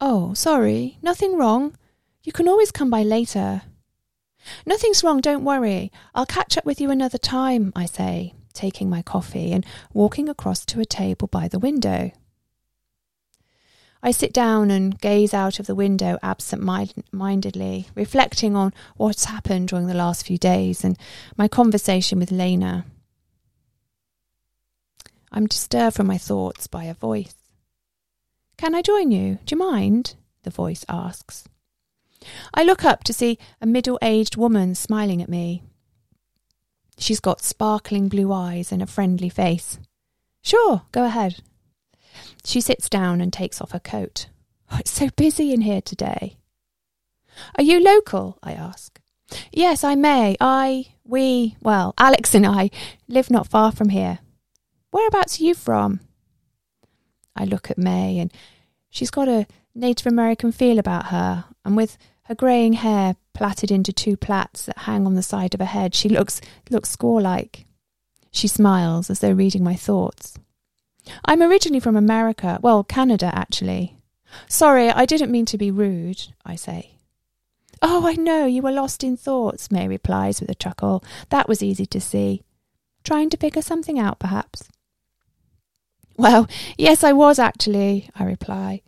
Oh, 0.00 0.32
sorry. 0.32 0.98
Nothing 1.02 1.36
wrong. 1.36 1.76
You 2.22 2.30
can 2.30 2.46
always 2.46 2.70
come 2.70 2.88
by 2.88 3.02
later. 3.02 3.62
Nothing's 4.64 5.02
wrong, 5.02 5.20
don't 5.20 5.44
worry. 5.44 5.90
I'll 6.14 6.24
catch 6.24 6.56
up 6.56 6.64
with 6.64 6.80
you 6.80 6.92
another 6.92 7.18
time, 7.18 7.72
I 7.74 7.86
say, 7.86 8.34
taking 8.54 8.88
my 8.88 9.02
coffee 9.02 9.50
and 9.50 9.66
walking 9.92 10.28
across 10.28 10.64
to 10.66 10.78
a 10.78 10.84
table 10.84 11.26
by 11.26 11.48
the 11.48 11.58
window. 11.58 12.12
I 14.02 14.10
sit 14.10 14.32
down 14.32 14.70
and 14.70 14.98
gaze 15.00 15.34
out 15.34 15.58
of 15.58 15.66
the 15.66 15.74
window 15.74 16.18
absent 16.22 16.62
mindedly, 17.12 17.88
reflecting 17.94 18.54
on 18.54 18.72
what's 18.96 19.24
happened 19.24 19.68
during 19.68 19.86
the 19.86 19.94
last 19.94 20.26
few 20.26 20.38
days 20.38 20.84
and 20.84 20.98
my 21.36 21.48
conversation 21.48 22.18
with 22.18 22.30
Lena. 22.30 22.84
I'm 25.32 25.46
disturbed 25.46 25.96
from 25.96 26.06
my 26.06 26.18
thoughts 26.18 26.66
by 26.66 26.84
a 26.84 26.94
voice. 26.94 27.34
Can 28.56 28.74
I 28.74 28.82
join 28.82 29.10
you? 29.10 29.38
Do 29.44 29.54
you 29.54 29.58
mind? 29.58 30.14
The 30.44 30.50
voice 30.50 30.84
asks. 30.88 31.44
I 32.54 32.64
look 32.64 32.84
up 32.84 33.04
to 33.04 33.12
see 33.12 33.38
a 33.60 33.66
middle 33.66 33.98
aged 34.00 34.36
woman 34.36 34.74
smiling 34.74 35.20
at 35.20 35.28
me. 35.28 35.62
She's 36.98 37.20
got 37.20 37.42
sparkling 37.42 38.08
blue 38.08 38.32
eyes 38.32 38.72
and 38.72 38.82
a 38.82 38.86
friendly 38.86 39.28
face. 39.28 39.78
Sure, 40.42 40.82
go 40.92 41.04
ahead, 41.04 41.42
she 42.44 42.60
sits 42.60 42.88
down 42.88 43.20
and 43.20 43.32
takes 43.32 43.60
off 43.60 43.72
her 43.72 43.80
coat. 43.80 44.28
Oh, 44.70 44.78
it's 44.78 44.90
so 44.90 45.08
busy 45.16 45.52
in 45.52 45.62
here 45.62 45.80
today. 45.80 46.36
Are 47.56 47.64
you 47.64 47.80
local? 47.80 48.38
I 48.42 48.52
ask. 48.52 49.00
Yes, 49.52 49.84
I 49.84 49.94
may. 49.94 50.36
I, 50.40 50.86
we, 51.04 51.56
well, 51.60 51.94
Alex 51.98 52.34
and 52.34 52.46
I 52.46 52.70
live 53.08 53.30
not 53.30 53.48
far 53.48 53.72
from 53.72 53.90
here. 53.90 54.20
Whereabouts 54.90 55.40
are 55.40 55.44
you 55.44 55.54
from? 55.54 56.00
I 57.34 57.44
look 57.44 57.70
at 57.70 57.78
May, 57.78 58.18
and 58.18 58.32
she's 58.88 59.10
got 59.10 59.28
a 59.28 59.46
Native 59.74 60.06
American 60.06 60.52
feel 60.52 60.78
about 60.78 61.06
her, 61.06 61.44
and 61.64 61.76
with 61.76 61.98
her 62.24 62.34
greying 62.34 62.74
hair 62.74 63.16
plaited 63.34 63.70
into 63.70 63.92
two 63.92 64.16
plaits 64.16 64.64
that 64.64 64.78
hang 64.78 65.06
on 65.06 65.14
the 65.14 65.22
side 65.22 65.52
of 65.52 65.60
her 65.60 65.66
head, 65.66 65.94
she 65.94 66.08
looks 66.08 66.40
looks 66.70 66.96
squaw 66.96 67.20
like. 67.20 67.66
She 68.30 68.48
smiles 68.48 69.10
as 69.10 69.20
though 69.20 69.32
reading 69.32 69.62
my 69.62 69.74
thoughts. 69.74 70.38
I'm 71.24 71.42
originally 71.42 71.80
from 71.80 71.96
America, 71.96 72.58
well, 72.62 72.84
Canada, 72.84 73.30
actually. 73.34 73.96
Sorry, 74.48 74.90
I 74.90 75.06
didn't 75.06 75.30
mean 75.30 75.46
to 75.46 75.58
be 75.58 75.70
rude, 75.70 76.28
I 76.44 76.56
say. 76.56 76.92
Oh, 77.82 78.06
I 78.06 78.14
know, 78.14 78.46
you 78.46 78.62
were 78.62 78.72
lost 78.72 79.04
in 79.04 79.16
thoughts, 79.16 79.70
May 79.70 79.86
replies 79.86 80.40
with 80.40 80.50
a 80.50 80.54
chuckle. 80.54 81.04
That 81.30 81.48
was 81.48 81.62
easy 81.62 81.86
to 81.86 82.00
see. 82.00 82.42
Trying 83.04 83.30
to 83.30 83.36
figure 83.36 83.62
something 83.62 83.98
out, 83.98 84.18
perhaps? 84.18 84.68
Well, 86.16 86.48
yes, 86.78 87.04
I 87.04 87.12
was 87.12 87.38
actually, 87.38 88.10
I 88.14 88.24
reply. 88.24 88.82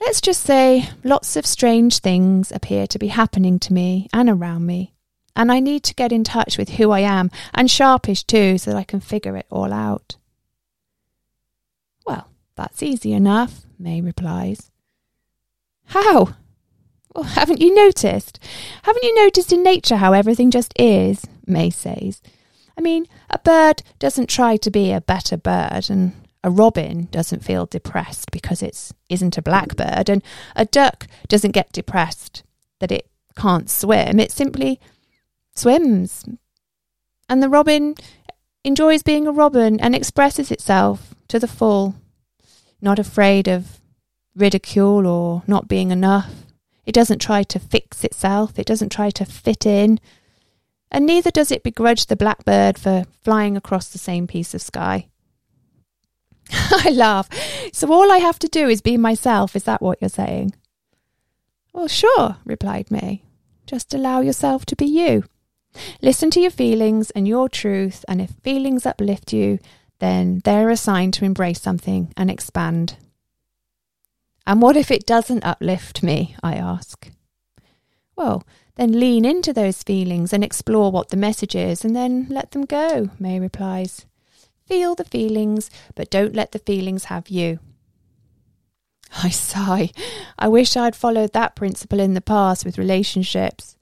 Let's 0.00 0.20
just 0.20 0.42
say 0.42 0.88
lots 1.04 1.36
of 1.36 1.46
strange 1.46 2.00
things 2.00 2.52
appear 2.52 2.86
to 2.88 2.98
be 2.98 3.08
happening 3.08 3.58
to 3.60 3.72
me 3.72 4.08
and 4.12 4.28
around 4.28 4.66
me, 4.66 4.92
and 5.36 5.50
I 5.50 5.60
need 5.60 5.84
to 5.84 5.94
get 5.94 6.12
in 6.12 6.24
touch 6.24 6.58
with 6.58 6.70
who 6.70 6.90
I 6.90 7.00
am, 7.00 7.30
and 7.54 7.70
sharpish 7.70 8.24
too, 8.24 8.58
so 8.58 8.72
that 8.72 8.76
I 8.76 8.84
can 8.84 9.00
figure 9.00 9.36
it 9.36 9.46
all 9.48 9.72
out. 9.72 10.16
That's 12.56 12.82
easy 12.82 13.12
enough, 13.12 13.66
May 13.78 14.00
replies. 14.00 14.70
How? 15.86 16.34
Well, 17.14 17.24
haven't 17.24 17.60
you 17.60 17.74
noticed? 17.74 18.38
Haven't 18.82 19.04
you 19.04 19.14
noticed 19.14 19.52
in 19.52 19.62
nature 19.62 19.96
how 19.96 20.12
everything 20.12 20.50
just 20.50 20.72
is? 20.78 21.24
May 21.46 21.70
says. 21.70 22.22
I 22.76 22.80
mean, 22.80 23.06
a 23.30 23.38
bird 23.38 23.82
doesn't 23.98 24.28
try 24.28 24.56
to 24.56 24.70
be 24.70 24.92
a 24.92 25.00
better 25.00 25.36
bird, 25.36 25.90
and 25.90 26.12
a 26.42 26.50
robin 26.50 27.08
doesn't 27.10 27.44
feel 27.44 27.66
depressed 27.66 28.30
because 28.30 28.62
it 28.62 28.92
isn't 29.08 29.38
a 29.38 29.42
blackbird, 29.42 30.08
and 30.08 30.22
a 30.56 30.64
duck 30.64 31.06
doesn't 31.28 31.52
get 31.52 31.72
depressed 31.72 32.42
that 32.80 32.92
it 32.92 33.08
can't 33.36 33.70
swim. 33.70 34.18
It 34.18 34.32
simply 34.32 34.80
swims. 35.54 36.24
And 37.28 37.42
the 37.42 37.48
robin 37.48 37.94
enjoys 38.64 39.02
being 39.02 39.26
a 39.26 39.32
robin 39.32 39.78
and 39.80 39.94
expresses 39.94 40.50
itself 40.50 41.14
to 41.28 41.38
the 41.38 41.48
full 41.48 41.94
not 42.84 42.98
afraid 42.98 43.48
of 43.48 43.80
ridicule 44.36 45.06
or 45.06 45.42
not 45.46 45.68
being 45.68 45.90
enough. 45.90 46.30
It 46.86 46.92
doesn't 46.92 47.20
try 47.20 47.42
to 47.44 47.58
fix 47.58 48.04
itself, 48.04 48.58
it 48.58 48.66
doesn't 48.66 48.92
try 48.92 49.10
to 49.10 49.24
fit 49.24 49.64
in, 49.64 49.98
and 50.90 51.06
neither 51.06 51.30
does 51.30 51.50
it 51.50 51.62
begrudge 51.62 52.06
the 52.06 52.16
blackbird 52.16 52.78
for 52.78 53.04
flying 53.22 53.56
across 53.56 53.88
the 53.88 53.98
same 53.98 54.26
piece 54.26 54.54
of 54.54 54.62
sky. 54.62 55.08
I 56.52 56.90
laugh. 56.90 57.28
So 57.72 57.90
all 57.90 58.12
I 58.12 58.18
have 58.18 58.38
to 58.40 58.48
do 58.48 58.68
is 58.68 58.82
be 58.82 58.96
myself, 58.96 59.56
is 59.56 59.64
that 59.64 59.80
what 59.80 59.98
you're 60.00 60.10
saying? 60.10 60.54
Well, 61.72 61.88
sure, 61.88 62.36
replied 62.44 62.90
May. 62.90 63.22
Just 63.66 63.94
allow 63.94 64.20
yourself 64.20 64.66
to 64.66 64.76
be 64.76 64.86
you. 64.86 65.24
Listen 66.02 66.30
to 66.30 66.40
your 66.40 66.50
feelings 66.50 67.10
and 67.10 67.26
your 67.26 67.48
truth, 67.48 68.04
and 68.06 68.20
if 68.20 68.30
feelings 68.42 68.86
uplift 68.86 69.32
you, 69.32 69.58
then 69.98 70.40
they're 70.44 70.70
assigned 70.70 71.14
to 71.14 71.24
embrace 71.24 71.60
something 71.60 72.12
and 72.16 72.30
expand. 72.30 72.96
And 74.46 74.60
what 74.60 74.76
if 74.76 74.90
it 74.90 75.06
doesn't 75.06 75.44
uplift 75.44 76.02
me? 76.02 76.36
I 76.42 76.54
ask. 76.54 77.10
Well, 78.16 78.44
then 78.76 78.98
lean 78.98 79.24
into 79.24 79.52
those 79.52 79.82
feelings 79.82 80.32
and 80.32 80.44
explore 80.44 80.90
what 80.90 81.08
the 81.08 81.16
message 81.16 81.54
is 81.54 81.84
and 81.84 81.94
then 81.94 82.26
let 82.28 82.50
them 82.50 82.64
go, 82.64 83.10
May 83.18 83.38
replies. 83.40 84.04
Feel 84.66 84.94
the 84.94 85.04
feelings, 85.04 85.70
but 85.94 86.10
don't 86.10 86.34
let 86.34 86.52
the 86.52 86.58
feelings 86.58 87.04
have 87.04 87.28
you. 87.28 87.58
I 89.22 89.28
sigh. 89.28 89.90
I 90.38 90.48
wish 90.48 90.76
I'd 90.76 90.96
followed 90.96 91.32
that 91.32 91.54
principle 91.54 92.00
in 92.00 92.14
the 92.14 92.20
past 92.20 92.64
with 92.64 92.78
relationships. 92.78 93.76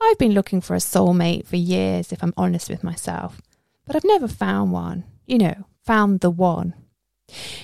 I've 0.00 0.18
been 0.18 0.32
looking 0.32 0.60
for 0.60 0.74
a 0.74 0.78
soulmate 0.78 1.46
for 1.46 1.56
years, 1.56 2.12
if 2.12 2.22
I'm 2.22 2.34
honest 2.36 2.68
with 2.68 2.84
myself, 2.84 3.40
but 3.86 3.96
I've 3.96 4.04
never 4.04 4.28
found 4.28 4.72
one 4.72 5.04
you 5.26 5.38
know, 5.38 5.66
found 5.84 6.20
the 6.20 6.30
one. 6.30 6.74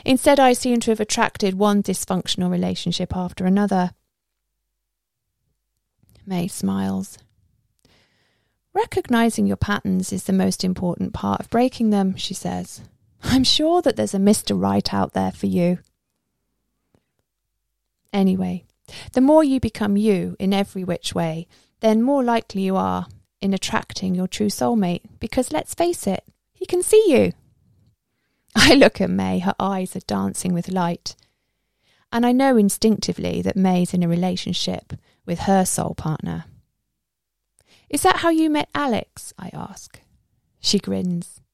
Instead, 0.05 0.41
I 0.41 0.53
seem 0.53 0.81
to 0.81 0.91
have 0.91 1.01
attracted 1.01 1.55
one 1.55 1.83
dysfunctional 1.83 2.51
relationship 2.51 3.17
after 3.17 3.47
another. 3.47 3.93
May 6.27 6.49
smiles. 6.49 7.19
Recognizing 8.75 9.47
your 9.47 9.57
patterns 9.57 10.13
is 10.13 10.25
the 10.25 10.33
most 10.33 10.65
important 10.65 11.13
part 11.13 11.41
of 11.41 11.51
breaking 11.51 11.91
them, 11.91 12.17
she 12.17 12.35
says. 12.35 12.81
I'm 13.23 13.45
sure 13.45 13.83
that 13.83 13.97
there's 13.97 14.15
a 14.15 14.19
Mr. 14.19 14.61
Right 14.61 14.93
out 14.93 15.13
there 15.13 15.31
for 15.31 15.47
you. 15.47 15.79
Anyway, 18.13 18.65
the 19.13 19.21
more 19.21 19.45
you 19.45 19.61
become 19.61 19.97
you 19.97 20.37
in 20.39 20.53
every 20.53 20.85
which 20.85 21.15
way, 21.15 21.47
then 21.81 22.03
more 22.03 22.23
likely 22.23 22.63
you 22.63 22.77
are 22.77 23.07
in 23.41 23.55
attracting 23.55 24.15
your 24.15 24.29
true 24.29 24.49
soulmate, 24.49 25.03
because 25.19 25.53
let's 25.53 25.75
face 25.75 26.07
it, 26.07 26.25
he 26.53 26.67
can 26.67 26.83
see 26.83 27.05
you. 27.09 27.33
I 28.57 28.75
look 28.75 29.01
at 29.01 29.11
May, 29.11 29.39
her 29.41 29.55
eyes 29.59 29.97
are 29.97 30.01
dancing 30.01 30.53
with 30.53 30.69
light. 30.69 31.15
And 32.13 32.27
I 32.27 32.33
know 32.33 32.57
instinctively 32.57 33.41
that 33.43 33.57
May's 33.57 33.95
in 33.95 34.03
a 34.03 34.09
relationship 34.09 34.93
with 35.25 35.41
her 35.41 35.65
soul 35.65 35.95
partner. 35.95 36.45
Is 37.89 38.03
that 38.03 38.17
how 38.17 38.29
you 38.29 38.51
met 38.51 38.69
Alex? 38.75 39.33
I 39.39 39.51
ask. 39.53 40.01
She 40.61 40.79
grins. 40.79 41.41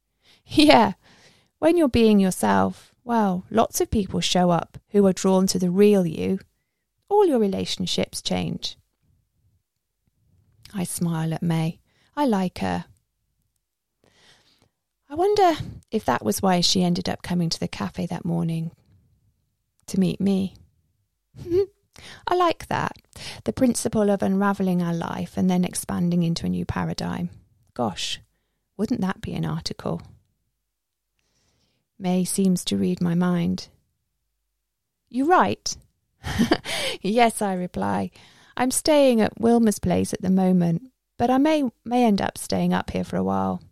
Yeah, 0.51 0.95
when 1.59 1.77
you're 1.77 1.89
being 1.89 2.19
yourself, 2.21 2.95
well, 3.05 3.45
lots 3.51 3.83
of 3.83 3.91
people 3.91 4.21
show 4.21 4.49
up 4.49 4.79
who 4.93 5.07
are 5.07 5.13
drawn 5.13 5.47
to 5.49 5.59
the 5.59 5.71
real 5.71 6.07
you. 6.07 6.39
All 7.11 7.27
your 7.27 7.39
relationships 7.39 8.23
change. 8.23 8.79
I 10.73 10.85
smile 10.85 11.35
at 11.35 11.43
May. 11.43 11.81
I 12.17 12.25
like 12.25 12.59
her. 12.59 12.87
I 15.11 15.15
wonder 15.15 15.55
if 15.91 16.05
that 16.05 16.25
was 16.25 16.43
why 16.43 16.61
she 16.61 16.83
ended 16.83 17.09
up 17.09 17.23
coming 17.23 17.49
to 17.49 17.61
the 17.61 17.69
cafe 17.69 18.07
that 18.07 18.25
morning 18.25 18.73
to 19.87 19.99
meet 19.99 20.21
me. 20.21 20.55
I 22.29 22.35
like 22.35 22.69
that. 22.69 22.93
The 23.45 23.53
principle 23.53 24.11
of 24.11 24.23
unravelling 24.23 24.83
our 24.83 24.95
life 24.95 25.37
and 25.37 25.51
then 25.51 25.65
expanding 25.65 26.23
into 26.23 26.47
a 26.47 26.51
new 26.51 26.65
paradigm. 26.65 27.31
Gosh, 27.75 28.21
wouldn't 28.77 29.01
that 29.01 29.21
be 29.21 29.33
an 29.35 29.45
article? 29.45 30.03
May 31.99 32.25
seems 32.25 32.65
to 32.67 32.77
read 32.77 33.01
my 33.01 33.15
mind. 33.15 33.69
You 35.09 35.25
write? 35.25 35.77
yes, 37.01 37.41
I 37.41 37.55
reply. 37.55 38.11
I'm 38.57 38.71
staying 38.71 39.21
at 39.21 39.41
Wilma's 39.41 39.79
place 39.79 40.13
at 40.13 40.23
the 40.23 40.31
moment, 40.31 40.83
but 41.17 41.31
I 41.31 41.39
may 41.39 41.65
may 41.85 42.05
end 42.05 42.21
up 42.21 42.37
staying 42.37 42.73
up 42.73 42.91
here 42.91 43.05
for 43.05 43.17
a 43.17 43.25
while. 43.25 43.63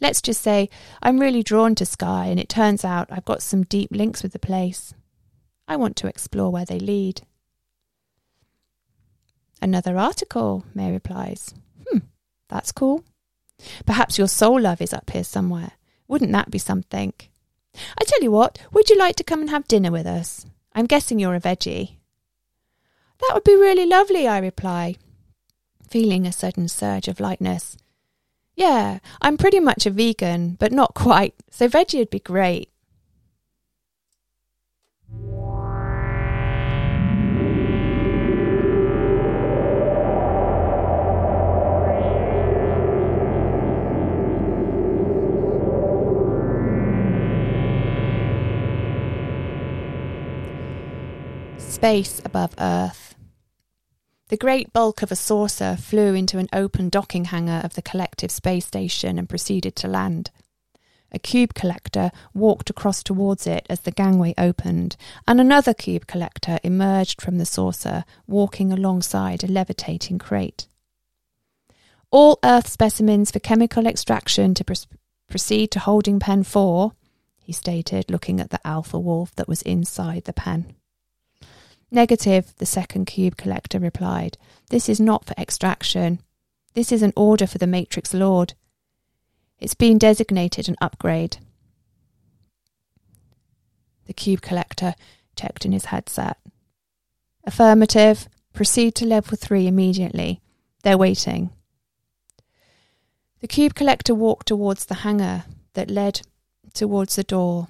Let's 0.00 0.22
just 0.22 0.42
say 0.42 0.68
I'm 1.02 1.20
really 1.20 1.42
drawn 1.42 1.74
to 1.76 1.86
Skye, 1.86 2.26
and 2.26 2.38
it 2.38 2.48
turns 2.48 2.84
out 2.84 3.08
I've 3.10 3.24
got 3.24 3.42
some 3.42 3.64
deep 3.64 3.90
links 3.90 4.22
with 4.22 4.32
the 4.32 4.38
place. 4.38 4.94
I 5.66 5.76
want 5.76 5.96
to 5.96 6.06
explore 6.06 6.50
where 6.50 6.64
they 6.64 6.78
lead. 6.78 7.22
Another 9.60 9.98
article, 9.98 10.64
May 10.74 10.92
replies. 10.92 11.52
Hmm, 11.90 11.98
that's 12.48 12.72
cool. 12.72 13.04
Perhaps 13.86 14.18
your 14.18 14.28
soul 14.28 14.60
love 14.60 14.80
is 14.80 14.94
up 14.94 15.10
here 15.10 15.24
somewhere. 15.24 15.72
Wouldn't 16.06 16.32
that 16.32 16.50
be 16.50 16.58
something? 16.58 17.12
I 17.74 18.04
tell 18.04 18.22
you 18.22 18.30
what, 18.30 18.58
would 18.72 18.88
you 18.88 18.96
like 18.96 19.16
to 19.16 19.24
come 19.24 19.40
and 19.40 19.50
have 19.50 19.68
dinner 19.68 19.90
with 19.90 20.06
us? 20.06 20.46
I'm 20.74 20.86
guessing 20.86 21.18
you're 21.18 21.34
a 21.34 21.40
veggie. 21.40 21.96
That 23.20 23.32
would 23.34 23.44
be 23.44 23.56
really 23.56 23.86
lovely, 23.86 24.28
I 24.28 24.38
reply, 24.38 24.96
feeling 25.88 26.24
a 26.26 26.32
sudden 26.32 26.68
surge 26.68 27.08
of 27.08 27.20
lightness. 27.20 27.76
Yeah, 28.58 28.98
I'm 29.22 29.36
pretty 29.36 29.60
much 29.60 29.86
a 29.86 29.90
vegan, 29.90 30.56
but 30.58 30.72
not 30.72 30.92
quite, 30.94 31.32
so 31.48 31.68
veggie 31.68 32.00
would 32.00 32.10
be 32.10 32.18
great. 32.18 32.68
Space 51.58 52.20
above 52.24 52.56
Earth. 52.58 53.14
The 54.28 54.36
great 54.36 54.74
bulk 54.74 55.00
of 55.00 55.10
a 55.10 55.16
saucer 55.16 55.74
flew 55.76 56.14
into 56.14 56.36
an 56.36 56.48
open 56.52 56.90
docking 56.90 57.26
hangar 57.26 57.62
of 57.64 57.74
the 57.74 57.82
collective 57.82 58.30
space 58.30 58.66
station 58.66 59.18
and 59.18 59.28
proceeded 59.28 59.74
to 59.76 59.88
land. 59.88 60.30
A 61.10 61.18
cube 61.18 61.54
collector 61.54 62.10
walked 62.34 62.68
across 62.68 63.02
towards 63.02 63.46
it 63.46 63.64
as 63.70 63.80
the 63.80 63.90
gangway 63.90 64.34
opened, 64.36 64.98
and 65.26 65.40
another 65.40 65.72
cube 65.72 66.06
collector 66.06 66.58
emerged 66.62 67.22
from 67.22 67.38
the 67.38 67.46
saucer, 67.46 68.04
walking 68.26 68.70
alongside 68.70 69.42
a 69.42 69.46
levitating 69.46 70.18
crate. 70.18 70.66
All 72.10 72.38
Earth 72.44 72.68
specimens 72.68 73.30
for 73.30 73.38
chemical 73.38 73.86
extraction 73.86 74.52
to 74.52 74.64
pr- 74.64 74.74
proceed 75.30 75.70
to 75.70 75.78
holding 75.78 76.20
pen 76.20 76.42
4, 76.42 76.92
he 77.38 77.52
stated, 77.52 78.10
looking 78.10 78.40
at 78.40 78.50
the 78.50 78.66
alpha 78.66 78.98
wolf 78.98 79.34
that 79.36 79.48
was 79.48 79.62
inside 79.62 80.24
the 80.24 80.34
pen. 80.34 80.74
Negative, 81.90 82.52
the 82.58 82.66
second 82.66 83.06
cube 83.06 83.36
collector 83.36 83.78
replied. 83.78 84.36
This 84.70 84.88
is 84.88 85.00
not 85.00 85.24
for 85.24 85.34
extraction. 85.38 86.20
This 86.74 86.92
is 86.92 87.02
an 87.02 87.14
order 87.16 87.46
for 87.46 87.58
the 87.58 87.66
Matrix 87.66 88.12
Lord. 88.12 88.54
It's 89.58 89.74
been 89.74 89.98
designated 89.98 90.68
an 90.68 90.76
upgrade. 90.80 91.38
The 94.06 94.12
cube 94.12 94.42
collector 94.42 94.94
checked 95.34 95.64
in 95.64 95.72
his 95.72 95.86
headset. 95.86 96.38
Affirmative. 97.44 98.28
Proceed 98.52 98.94
to 98.96 99.06
level 99.06 99.36
three 99.36 99.66
immediately. 99.66 100.40
They're 100.82 100.98
waiting. 100.98 101.50
The 103.40 103.48
cube 103.48 103.74
collector 103.74 104.14
walked 104.14 104.48
towards 104.48 104.86
the 104.86 104.96
hangar 104.96 105.44
that 105.74 105.90
led 105.90 106.22
towards 106.74 107.16
the 107.16 107.22
door, 107.22 107.68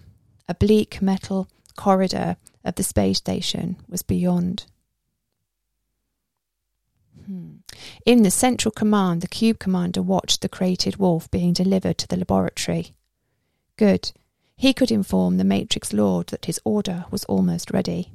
a 0.48 0.54
bleak 0.54 1.02
metal 1.02 1.48
corridor 1.76 2.36
of 2.64 2.74
the 2.74 2.82
space 2.82 3.18
station 3.18 3.76
was 3.88 4.02
beyond. 4.02 4.66
Hmm. 7.26 7.56
In 8.06 8.22
the 8.22 8.30
central 8.30 8.72
command, 8.72 9.20
the 9.20 9.28
cube 9.28 9.58
commander 9.58 10.02
watched 10.02 10.40
the 10.40 10.48
crated 10.48 10.96
wolf 10.96 11.30
being 11.30 11.52
delivered 11.52 11.98
to 11.98 12.08
the 12.08 12.16
laboratory. 12.16 12.94
Good. 13.76 14.12
He 14.56 14.72
could 14.72 14.90
inform 14.90 15.36
the 15.36 15.44
Matrix 15.44 15.92
Lord 15.92 16.28
that 16.28 16.46
his 16.46 16.60
order 16.64 17.04
was 17.10 17.24
almost 17.24 17.70
ready. 17.70 18.12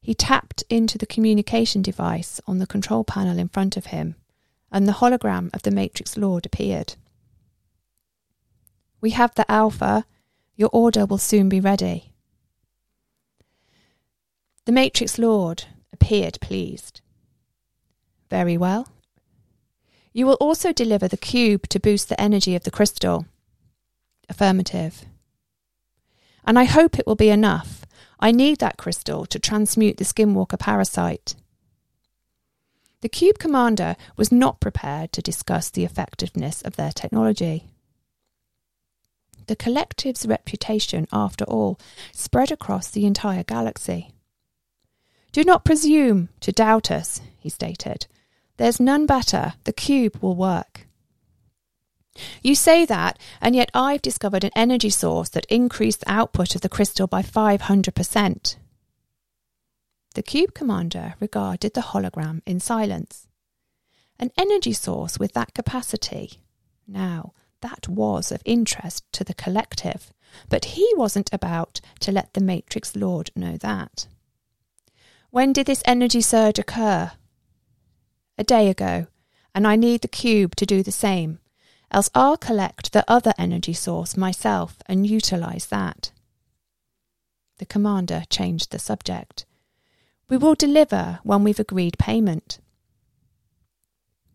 He 0.00 0.14
tapped 0.14 0.64
into 0.70 0.96
the 0.96 1.06
communication 1.06 1.82
device 1.82 2.40
on 2.46 2.58
the 2.58 2.66
control 2.66 3.04
panel 3.04 3.38
in 3.38 3.48
front 3.48 3.76
of 3.76 3.86
him, 3.86 4.16
and 4.70 4.88
the 4.88 4.94
hologram 4.94 5.54
of 5.54 5.62
the 5.62 5.70
Matrix 5.70 6.16
Lord 6.16 6.46
appeared. 6.46 6.94
We 9.00 9.10
have 9.10 9.34
the 9.34 9.50
Alpha. 9.50 10.06
Your 10.56 10.70
order 10.72 11.04
will 11.04 11.18
soon 11.18 11.48
be 11.48 11.60
ready. 11.60 12.11
The 14.64 14.72
Matrix 14.72 15.18
Lord 15.18 15.64
appeared 15.92 16.38
pleased. 16.40 17.00
Very 18.30 18.56
well. 18.56 18.88
You 20.12 20.26
will 20.26 20.38
also 20.40 20.72
deliver 20.72 21.08
the 21.08 21.16
cube 21.16 21.68
to 21.70 21.80
boost 21.80 22.08
the 22.08 22.20
energy 22.20 22.54
of 22.54 22.62
the 22.62 22.70
crystal. 22.70 23.26
Affirmative. 24.28 25.04
And 26.44 26.58
I 26.60 26.64
hope 26.64 26.98
it 26.98 27.08
will 27.08 27.16
be 27.16 27.28
enough. 27.28 27.84
I 28.20 28.30
need 28.30 28.58
that 28.60 28.76
crystal 28.76 29.26
to 29.26 29.38
transmute 29.40 29.96
the 29.96 30.04
skinwalker 30.04 30.58
parasite. 30.58 31.34
The 33.00 33.08
Cube 33.08 33.38
Commander 33.38 33.96
was 34.16 34.30
not 34.30 34.60
prepared 34.60 35.12
to 35.12 35.22
discuss 35.22 35.70
the 35.70 35.84
effectiveness 35.84 36.62
of 36.62 36.76
their 36.76 36.92
technology. 36.92 37.64
The 39.48 39.56
collective's 39.56 40.24
reputation, 40.24 41.08
after 41.12 41.44
all, 41.46 41.80
spread 42.12 42.52
across 42.52 42.88
the 42.88 43.06
entire 43.06 43.42
galaxy. 43.42 44.12
Do 45.32 45.44
not 45.44 45.64
presume 45.64 46.28
to 46.40 46.52
doubt 46.52 46.90
us, 46.90 47.22
he 47.38 47.48
stated. 47.48 48.06
There's 48.58 48.78
none 48.78 49.06
better. 49.06 49.54
The 49.64 49.72
cube 49.72 50.18
will 50.20 50.36
work. 50.36 50.86
You 52.42 52.54
say 52.54 52.84
that, 52.84 53.18
and 53.40 53.56
yet 53.56 53.70
I've 53.72 54.02
discovered 54.02 54.44
an 54.44 54.50
energy 54.54 54.90
source 54.90 55.30
that 55.30 55.46
increased 55.46 56.00
the 56.00 56.12
output 56.12 56.54
of 56.54 56.60
the 56.60 56.68
crystal 56.68 57.06
by 57.06 57.22
500%. 57.22 58.56
The 60.14 60.22
cube 60.22 60.52
commander 60.52 61.14
regarded 61.18 61.72
the 61.72 61.80
hologram 61.80 62.42
in 62.44 62.60
silence. 62.60 63.26
An 64.18 64.30
energy 64.36 64.74
source 64.74 65.18
with 65.18 65.32
that 65.32 65.54
capacity. 65.54 66.42
Now, 66.86 67.32
that 67.62 67.88
was 67.88 68.30
of 68.30 68.42
interest 68.44 69.04
to 69.12 69.24
the 69.24 69.34
collective, 69.34 70.12
but 70.50 70.66
he 70.76 70.86
wasn't 70.96 71.32
about 71.32 71.80
to 72.00 72.12
let 72.12 72.34
the 72.34 72.42
Matrix 72.42 72.94
Lord 72.94 73.30
know 73.34 73.56
that. 73.56 74.06
When 75.32 75.54
did 75.54 75.64
this 75.64 75.82
energy 75.86 76.20
surge 76.20 76.58
occur? 76.58 77.12
A 78.36 78.44
day 78.44 78.68
ago, 78.68 79.06
and 79.54 79.66
I 79.66 79.76
need 79.76 80.02
the 80.02 80.08
cube 80.08 80.54
to 80.56 80.66
do 80.66 80.82
the 80.82 80.92
same, 80.92 81.38
else 81.90 82.10
I'll 82.14 82.36
collect 82.36 82.92
the 82.92 83.02
other 83.08 83.32
energy 83.38 83.72
source 83.72 84.14
myself 84.14 84.76
and 84.84 85.06
utilize 85.06 85.68
that. 85.68 86.12
The 87.56 87.64
commander 87.64 88.24
changed 88.28 88.72
the 88.72 88.78
subject. 88.78 89.46
We 90.28 90.36
will 90.36 90.54
deliver 90.54 91.20
when 91.22 91.42
we've 91.44 91.58
agreed 91.58 91.98
payment, 91.98 92.58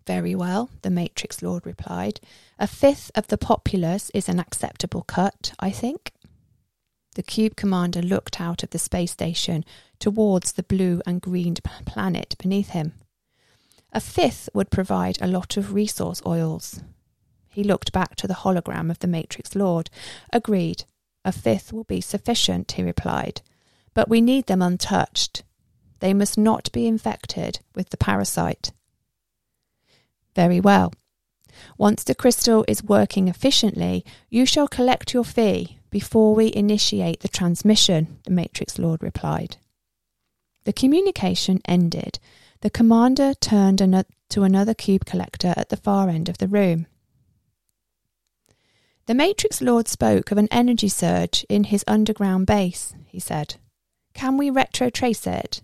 Very 0.07 0.33
well, 0.33 0.71
the 0.81 0.89
Matrix 0.89 1.43
Lord 1.43 1.63
replied. 1.63 2.19
A 2.57 2.65
fifth 2.65 3.11
of 3.13 3.27
the 3.27 3.37
populace 3.37 4.09
is 4.15 4.27
an 4.27 4.39
acceptable 4.39 5.03
cut, 5.03 5.53
I 5.59 5.69
think. 5.69 6.11
The 7.13 7.23
cube 7.23 7.55
commander 7.55 8.01
looked 8.01 8.41
out 8.41 8.63
of 8.63 8.71
the 8.71 8.79
space 8.79 9.11
station 9.11 9.63
towards 9.99 10.53
the 10.53 10.63
blue 10.63 11.01
and 11.05 11.21
green 11.21 11.55
planet 11.85 12.35
beneath 12.39 12.69
him. 12.69 12.93
A 13.91 13.99
fifth 13.99 14.49
would 14.53 14.69
provide 14.69 15.17
a 15.21 15.27
lot 15.27 15.57
of 15.57 15.73
resource 15.73 16.21
oils. 16.25 16.81
He 17.49 17.63
looked 17.63 17.91
back 17.91 18.15
to 18.17 18.27
the 18.27 18.35
hologram 18.35 18.91
of 18.91 18.99
the 18.99 19.07
Matrix 19.07 19.55
Lord. 19.55 19.89
Agreed. 20.31 20.83
A 21.25 21.31
fifth 21.31 21.73
will 21.73 21.85
be 21.85 22.01
sufficient, 22.01 22.73
he 22.73 22.83
replied. 22.83 23.41
But 23.93 24.09
we 24.09 24.21
need 24.21 24.45
them 24.45 24.61
untouched. 24.61 25.43
They 25.99 26.13
must 26.13 26.37
not 26.37 26.71
be 26.71 26.85
infected 26.85 27.59
with 27.73 27.89
the 27.89 27.97
parasite. 27.97 28.71
Very 30.35 30.59
well. 30.59 30.93
Once 31.77 32.03
the 32.03 32.13
crystal 32.13 32.63
is 32.67 32.83
working 32.83 33.27
efficiently, 33.27 34.05
you 34.29 34.45
shall 34.45 34.67
collect 34.67 35.13
your 35.13 35.23
fee 35.23 35.79
before 35.89 36.35
we 36.35 36.53
initiate 36.53 37.21
the 37.21 37.27
transmission, 37.27 38.19
the 38.25 38.31
Matrix 38.31 38.77
Lord 38.77 39.01
replied. 39.01 39.57
The 40.67 40.73
communication 40.73 41.61
ended. 41.63 42.19
The 42.59 42.69
commander 42.69 43.33
turned 43.33 43.77
to 43.77 44.43
another 44.43 44.73
cube 44.73 45.05
collector 45.05 45.53
at 45.55 45.69
the 45.69 45.77
far 45.77 46.09
end 46.09 46.27
of 46.27 46.39
the 46.39 46.47
room. 46.49 46.87
The 49.05 49.13
Matrix 49.13 49.61
Lord 49.61 49.87
spoke 49.87 50.29
of 50.29 50.37
an 50.37 50.49
energy 50.51 50.89
surge 50.89 51.45
in 51.47 51.63
his 51.63 51.85
underground 51.87 52.47
base, 52.47 52.93
he 53.05 53.17
said. 53.17 53.55
Can 54.13 54.35
we 54.35 54.51
retrotrace 54.51 55.25
it? 55.25 55.61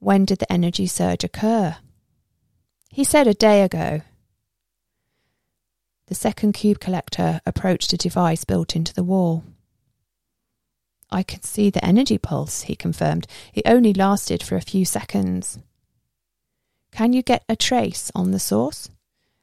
When 0.00 0.24
did 0.24 0.40
the 0.40 0.52
energy 0.52 0.88
surge 0.88 1.22
occur? 1.22 1.76
He 2.90 3.04
said 3.04 3.28
a 3.28 3.34
day 3.34 3.62
ago. 3.62 4.00
The 6.08 6.16
second 6.16 6.54
cube 6.54 6.80
collector 6.80 7.40
approached 7.46 7.92
a 7.92 7.96
device 7.96 8.44
built 8.44 8.74
into 8.74 8.92
the 8.92 9.04
wall. 9.04 9.44
I 11.10 11.22
could 11.22 11.44
see 11.44 11.70
the 11.70 11.84
energy 11.84 12.18
pulse, 12.18 12.62
he 12.62 12.76
confirmed. 12.76 13.26
It 13.54 13.62
only 13.66 13.94
lasted 13.94 14.42
for 14.42 14.56
a 14.56 14.60
few 14.60 14.84
seconds. 14.84 15.58
Can 16.92 17.12
you 17.12 17.22
get 17.22 17.44
a 17.48 17.56
trace 17.56 18.10
on 18.14 18.30
the 18.30 18.38
source? 18.38 18.90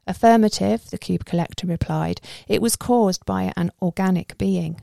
Affirmative, 0.06 0.90
the 0.90 0.98
cube 0.98 1.24
collector 1.24 1.66
replied. 1.66 2.20
It 2.46 2.62
was 2.62 2.76
caused 2.76 3.24
by 3.24 3.52
an 3.56 3.72
organic 3.82 4.38
being. 4.38 4.80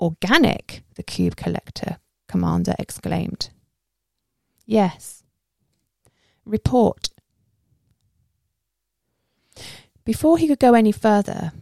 Organic? 0.00 0.82
the 0.94 1.02
cube 1.02 1.36
collector 1.36 1.98
commander 2.28 2.74
exclaimed. 2.78 3.50
Yes. 4.66 5.24
Report. 6.44 7.08
Before 10.04 10.38
he 10.38 10.46
could 10.46 10.58
go 10.58 10.74
any 10.74 10.92
further, 10.92 11.52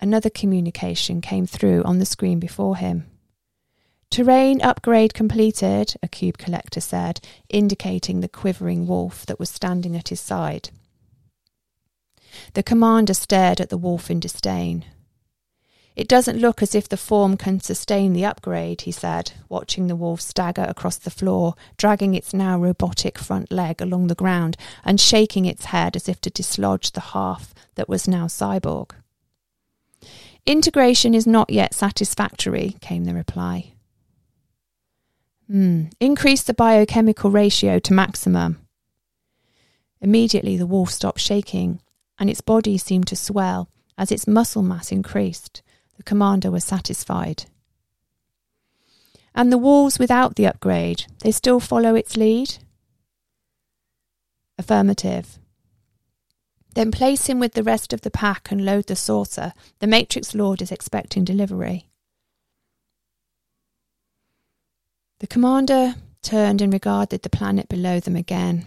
another 0.00 0.30
communication 0.30 1.20
came 1.20 1.46
through 1.46 1.82
on 1.84 1.98
the 1.98 2.06
screen 2.06 2.38
before 2.38 2.76
him. 2.76 3.06
Terrain 4.12 4.60
upgrade 4.60 5.14
completed, 5.14 5.94
a 6.02 6.06
cube 6.06 6.36
collector 6.36 6.82
said, 6.82 7.18
indicating 7.48 8.20
the 8.20 8.28
quivering 8.28 8.86
wolf 8.86 9.24
that 9.24 9.38
was 9.38 9.48
standing 9.48 9.96
at 9.96 10.10
his 10.10 10.20
side. 10.20 10.68
The 12.52 12.62
commander 12.62 13.14
stared 13.14 13.58
at 13.58 13.70
the 13.70 13.78
wolf 13.78 14.10
in 14.10 14.20
disdain. 14.20 14.84
It 15.96 16.08
doesn't 16.08 16.38
look 16.38 16.60
as 16.60 16.74
if 16.74 16.90
the 16.90 16.98
form 16.98 17.38
can 17.38 17.60
sustain 17.60 18.12
the 18.12 18.26
upgrade, 18.26 18.82
he 18.82 18.92
said, 18.92 19.32
watching 19.48 19.86
the 19.86 19.96
wolf 19.96 20.20
stagger 20.20 20.66
across 20.68 20.98
the 20.98 21.08
floor, 21.08 21.54
dragging 21.78 22.12
its 22.12 22.34
now 22.34 22.58
robotic 22.58 23.16
front 23.16 23.50
leg 23.50 23.80
along 23.80 24.08
the 24.08 24.14
ground 24.14 24.58
and 24.84 25.00
shaking 25.00 25.46
its 25.46 25.64
head 25.64 25.96
as 25.96 26.06
if 26.06 26.20
to 26.20 26.28
dislodge 26.28 26.92
the 26.92 27.00
half 27.00 27.54
that 27.76 27.88
was 27.88 28.06
now 28.06 28.26
cyborg. 28.26 28.90
Integration 30.44 31.14
is 31.14 31.26
not 31.26 31.48
yet 31.48 31.72
satisfactory, 31.72 32.76
came 32.82 33.06
the 33.06 33.14
reply. 33.14 33.72
Hmm. 35.52 35.88
Increase 36.00 36.42
the 36.42 36.54
biochemical 36.54 37.30
ratio 37.30 37.78
to 37.80 37.92
maximum. 37.92 38.66
Immediately 40.00 40.56
the 40.56 40.66
wolf 40.66 40.88
stopped 40.88 41.20
shaking 41.20 41.82
and 42.18 42.30
its 42.30 42.40
body 42.40 42.78
seemed 42.78 43.06
to 43.08 43.16
swell 43.16 43.68
as 43.98 44.10
its 44.10 44.26
muscle 44.26 44.62
mass 44.62 44.90
increased. 44.90 45.60
The 45.98 46.04
commander 46.04 46.50
was 46.50 46.64
satisfied. 46.64 47.44
And 49.34 49.52
the 49.52 49.58
wolves 49.58 49.98
without 49.98 50.36
the 50.36 50.46
upgrade, 50.46 51.04
they 51.18 51.30
still 51.30 51.60
follow 51.60 51.94
its 51.96 52.16
lead? 52.16 52.56
Affirmative. 54.56 55.38
Then 56.74 56.90
place 56.90 57.26
him 57.26 57.38
with 57.38 57.52
the 57.52 57.62
rest 57.62 57.92
of 57.92 58.00
the 58.00 58.10
pack 58.10 58.50
and 58.50 58.64
load 58.64 58.86
the 58.86 58.96
saucer. 58.96 59.52
The 59.80 59.86
Matrix 59.86 60.34
Lord 60.34 60.62
is 60.62 60.72
expecting 60.72 61.24
delivery. 61.24 61.90
The 65.22 65.28
commander 65.28 65.94
turned 66.20 66.60
and 66.60 66.72
regarded 66.72 67.22
the 67.22 67.30
planet 67.30 67.68
below 67.68 68.00
them 68.00 68.16
again. 68.16 68.66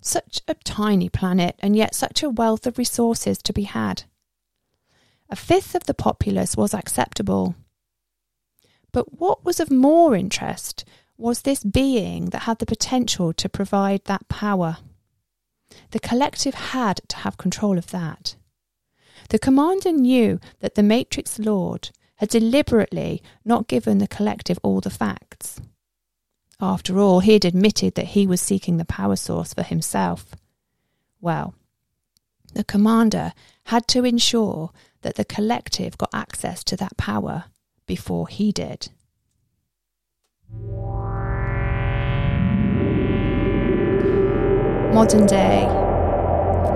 Such 0.00 0.40
a 0.46 0.54
tiny 0.54 1.08
planet, 1.08 1.56
and 1.58 1.74
yet 1.74 1.96
such 1.96 2.22
a 2.22 2.30
wealth 2.30 2.64
of 2.68 2.78
resources 2.78 3.38
to 3.38 3.52
be 3.52 3.64
had. 3.64 4.04
A 5.28 5.34
fifth 5.34 5.74
of 5.74 5.82
the 5.86 5.92
populace 5.92 6.56
was 6.56 6.74
acceptable. 6.74 7.56
But 8.92 9.18
what 9.18 9.44
was 9.44 9.58
of 9.58 9.68
more 9.68 10.14
interest 10.14 10.84
was 11.18 11.42
this 11.42 11.64
being 11.64 12.26
that 12.26 12.42
had 12.42 12.60
the 12.60 12.66
potential 12.66 13.32
to 13.32 13.48
provide 13.48 14.04
that 14.04 14.28
power. 14.28 14.76
The 15.90 15.98
collective 15.98 16.54
had 16.54 17.00
to 17.08 17.16
have 17.16 17.36
control 17.36 17.78
of 17.78 17.90
that. 17.90 18.36
The 19.30 19.40
commander 19.40 19.90
knew 19.90 20.38
that 20.60 20.76
the 20.76 20.84
Matrix 20.84 21.40
Lord 21.40 21.90
had 22.16 22.28
deliberately 22.28 23.22
not 23.44 23.68
given 23.68 23.98
the 23.98 24.08
collective 24.08 24.58
all 24.62 24.80
the 24.80 24.90
facts. 24.90 25.60
After 26.60 26.98
all, 26.98 27.20
he 27.20 27.32
had 27.32 27.44
admitted 27.44 27.94
that 27.94 28.06
he 28.06 28.26
was 28.26 28.40
seeking 28.40 28.76
the 28.76 28.84
power 28.84 29.16
source 29.16 29.52
for 29.52 29.62
himself. 29.62 30.34
Well, 31.20 31.54
the 32.54 32.64
commander 32.64 33.32
had 33.64 33.88
to 33.88 34.04
ensure 34.04 34.70
that 35.02 35.16
the 35.16 35.24
collective 35.24 35.98
got 35.98 36.10
access 36.14 36.62
to 36.64 36.76
that 36.76 36.96
power 36.96 37.44
before 37.86 38.28
he 38.28 38.52
did. 38.52 38.90
Modern 44.94 45.26
day 45.26 45.66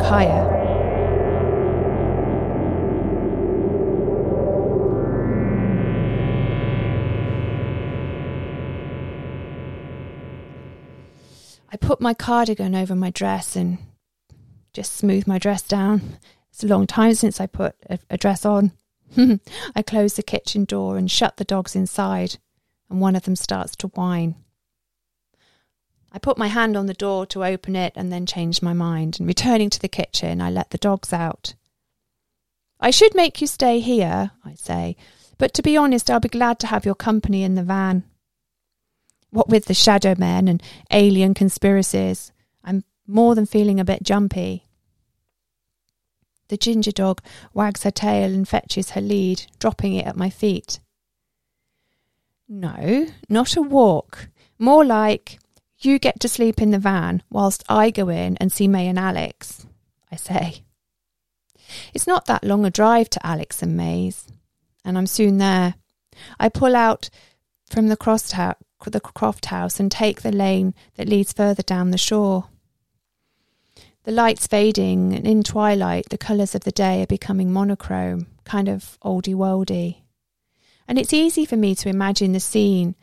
Kaya. 0.01 0.58
I 11.71 11.77
put 11.77 12.01
my 12.01 12.15
cardigan 12.15 12.75
over 12.75 12.95
my 12.95 13.11
dress 13.11 13.55
and 13.55 13.79
just 14.73 14.97
smooth 14.97 15.27
my 15.27 15.39
dress 15.39 15.63
down. 15.63 16.19
It's 16.51 16.65
a 16.65 16.67
long 16.67 16.87
time 16.87 17.15
since 17.15 17.41
I 17.41 17.47
put 17.47 17.77
a, 17.89 17.99
a 18.11 18.17
dress 18.17 18.45
on. 18.45 18.73
I 19.17 19.83
close 19.83 20.15
the 20.15 20.23
kitchen 20.23 20.65
door 20.65 20.97
and 20.97 21.11
shut 21.11 21.37
the 21.37 21.45
dogs 21.45 21.77
inside, 21.77 22.39
and 22.89 23.01
one 23.01 23.17
of 23.17 23.25
them 23.25 23.37
starts 23.37 23.77
to 23.77 23.89
whine. 23.89 24.37
I 26.11 26.19
put 26.19 26.39
my 26.39 26.47
hand 26.47 26.77
on 26.77 26.87
the 26.87 26.95
door 26.95 27.27
to 27.27 27.45
open 27.45 27.77
it 27.77 27.93
and 27.95 28.11
then 28.11 28.25
change 28.25 28.63
my 28.63 28.73
mind, 28.73 29.19
and 29.19 29.27
returning 29.27 29.71
to 29.71 29.81
the 29.81 29.89
kitchen, 29.89 30.41
I 30.41 30.51
let 30.51 30.71
the 30.71 30.79
dogs 30.79 31.13
out. 31.13 31.55
I 32.81 32.91
should 32.91 33.15
make 33.15 33.41
you 33.41 33.47
stay 33.47 33.81
here, 33.81 34.31
I 34.45 34.55
say, 34.55 34.97
but 35.37 35.53
to 35.55 35.63
be 35.63 35.77
honest, 35.77 36.11
I'll 36.11 36.21
be 36.21 36.29
glad 36.29 36.59
to 36.61 36.67
have 36.67 36.87
your 36.87 36.95
company 36.95 37.43
in 37.43 37.57
the 37.57 37.63
van. 37.63 38.05
What 39.31 39.49
with 39.49 39.67
the 39.67 39.75
shadow 39.75 40.14
men 40.17 40.49
and 40.49 40.62
alien 40.91 41.35
conspiracies, 41.35 42.33
I'm 42.64 42.85
more 43.07 43.35
than 43.35 43.47
feeling 43.47 43.79
a 43.79 43.85
bit 43.85 44.03
jumpy. 44.03 44.67
The 46.49 46.57
ginger 46.57 46.93
dog 46.93 47.23
wags 47.53 47.83
her 47.83 47.91
tail 47.91 48.33
and 48.33 48.49
fetches 48.49 48.91
her 48.91 49.01
lead, 49.01 49.47
dropping 49.59 49.95
it 49.95 50.07
at 50.07 50.17
my 50.17 50.31
feet. 50.31 50.81
No, 52.49 53.07
not 53.29 53.57
a 53.57 53.62
walk. 53.62 54.29
More 54.59 54.85
like 54.85 55.38
you 55.79 55.99
get 55.99 56.19
to 56.21 56.29
sleep 56.29 56.61
in 56.61 56.71
the 56.71 56.79
van 56.79 57.23
whilst 57.31 57.62
I 57.69 57.91
go 57.91 58.09
in 58.09 58.37
and 58.38 58.51
see 58.51 58.67
May 58.67 58.88
and 58.88 58.99
Alex, 58.99 59.67
I 60.11 60.17
say. 60.17 60.62
It's 61.93 62.07
not 62.07 62.25
that 62.27 62.45
long 62.45 62.64
a 62.64 62.71
drive 62.71 63.11
to 63.11 63.27
Alex 63.27 63.62
and 63.62 63.77
May's, 63.77 64.27
and 64.85 64.97
I'm 64.97 65.07
soon 65.07 65.37
there. 65.37 65.75
I 66.41 66.49
pull 66.49 66.75
out 66.75 67.11
from 67.67 67.88
the 67.88 67.97
cross 67.97 68.31
the 68.87 69.01
Croft 69.01 69.47
House 69.47 69.79
and 69.81 69.91
take 69.91 70.23
the 70.23 70.33
lane 70.33 70.75
that 70.97 71.09
leads 71.09 71.33
further 71.33 71.62
down 71.62 71.91
the 71.91 71.99
shore. 71.99 72.47
The 74.05 74.12
light's 74.12 74.47
fading, 74.47 75.14
and 75.14 75.27
in 75.27 75.43
twilight, 75.43 76.09
the 76.09 76.17
colours 76.17 76.55
of 76.55 76.64
the 76.64 76.71
day 76.71 77.03
are 77.03 77.07
becoming 77.07 77.53
monochrome, 77.53 78.27
kind 78.45 78.69
of 78.69 78.99
oldie 79.05 79.35
worldy. 79.35 79.99
And 80.87 80.99
it's 80.99 81.12
easy 81.12 81.45
for 81.45 81.57
me 81.57 81.75
to 81.75 81.91
imagine 81.91 82.33
the 82.33 82.41
scene 82.41 82.95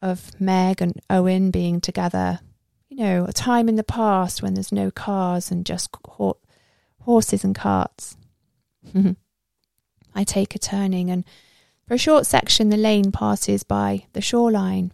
of 0.00 0.40
Meg 0.40 0.80
and 0.80 1.00
Owen 1.10 1.50
being 1.50 1.80
together, 1.80 2.40
You 2.88 2.96
know, 2.98 3.24
a 3.26 3.32
time 3.32 3.68
in 3.68 3.76
the 3.76 3.84
past 3.84 4.42
when 4.42 4.54
there's 4.54 4.72
no 4.72 4.90
cars 4.90 5.50
and 5.50 5.66
just 5.66 5.94
horses 7.02 7.44
and 7.44 7.54
carts. 7.54 8.16
I 10.14 10.24
take 10.24 10.54
a 10.54 10.58
turning, 10.58 11.10
and 11.10 11.24
for 11.86 11.94
a 11.94 11.98
short 11.98 12.26
section, 12.26 12.68
the 12.68 12.76
lane 12.76 13.12
passes 13.12 13.62
by 13.62 14.06
the 14.12 14.20
shoreline. 14.20 14.92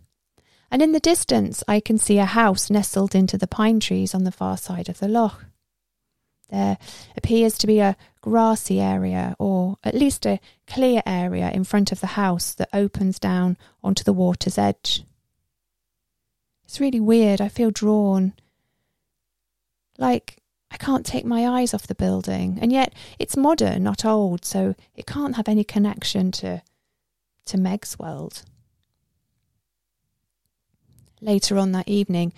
And 0.70 0.82
in 0.82 0.92
the 0.92 1.00
distance, 1.00 1.62
I 1.68 1.80
can 1.80 1.98
see 1.98 2.18
a 2.18 2.24
house 2.24 2.70
nestled 2.70 3.14
into 3.14 3.36
the 3.36 3.46
pine 3.46 3.80
trees 3.80 4.14
on 4.14 4.24
the 4.24 4.32
far 4.32 4.56
side 4.56 4.88
of 4.88 4.98
the 4.98 5.08
loch. 5.08 5.46
There 6.50 6.76
appears 7.16 7.56
to 7.58 7.66
be 7.66 7.80
a 7.80 7.96
grassy 8.20 8.78
area, 8.78 9.34
or 9.38 9.76
at 9.82 9.94
least 9.94 10.26
a 10.26 10.40
clear 10.66 11.02
area 11.06 11.50
in 11.50 11.64
front 11.64 11.92
of 11.92 12.00
the 12.00 12.08
house 12.08 12.52
that 12.54 12.68
opens 12.74 13.18
down 13.18 13.56
onto 13.82 14.04
the 14.04 14.12
water's 14.12 14.58
edge. 14.58 15.04
It's 16.64 16.80
really 16.80 17.00
weird. 17.00 17.40
I 17.40 17.48
feel 17.48 17.70
drawn. 17.70 18.34
Like 19.98 20.42
I 20.70 20.76
can't 20.76 21.06
take 21.06 21.24
my 21.24 21.46
eyes 21.46 21.72
off 21.72 21.86
the 21.86 21.94
building, 21.94 22.58
and 22.60 22.70
yet 22.70 22.94
it's 23.18 23.36
modern, 23.36 23.82
not 23.82 24.04
old, 24.04 24.44
so 24.44 24.74
it 24.94 25.06
can't 25.06 25.36
have 25.36 25.48
any 25.48 25.64
connection 25.64 26.30
to 26.32 26.62
to 27.46 27.58
Meg's 27.58 27.98
world. 27.98 28.42
Later 31.20 31.58
on 31.58 31.72
that 31.72 31.88
evening, 31.88 32.32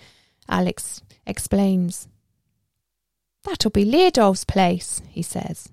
Alex 0.47 1.01
explains. 1.25 2.07
That'll 3.43 3.71
be 3.71 3.85
Leodolf's 3.85 4.45
place, 4.45 5.01
he 5.09 5.21
says. 5.21 5.69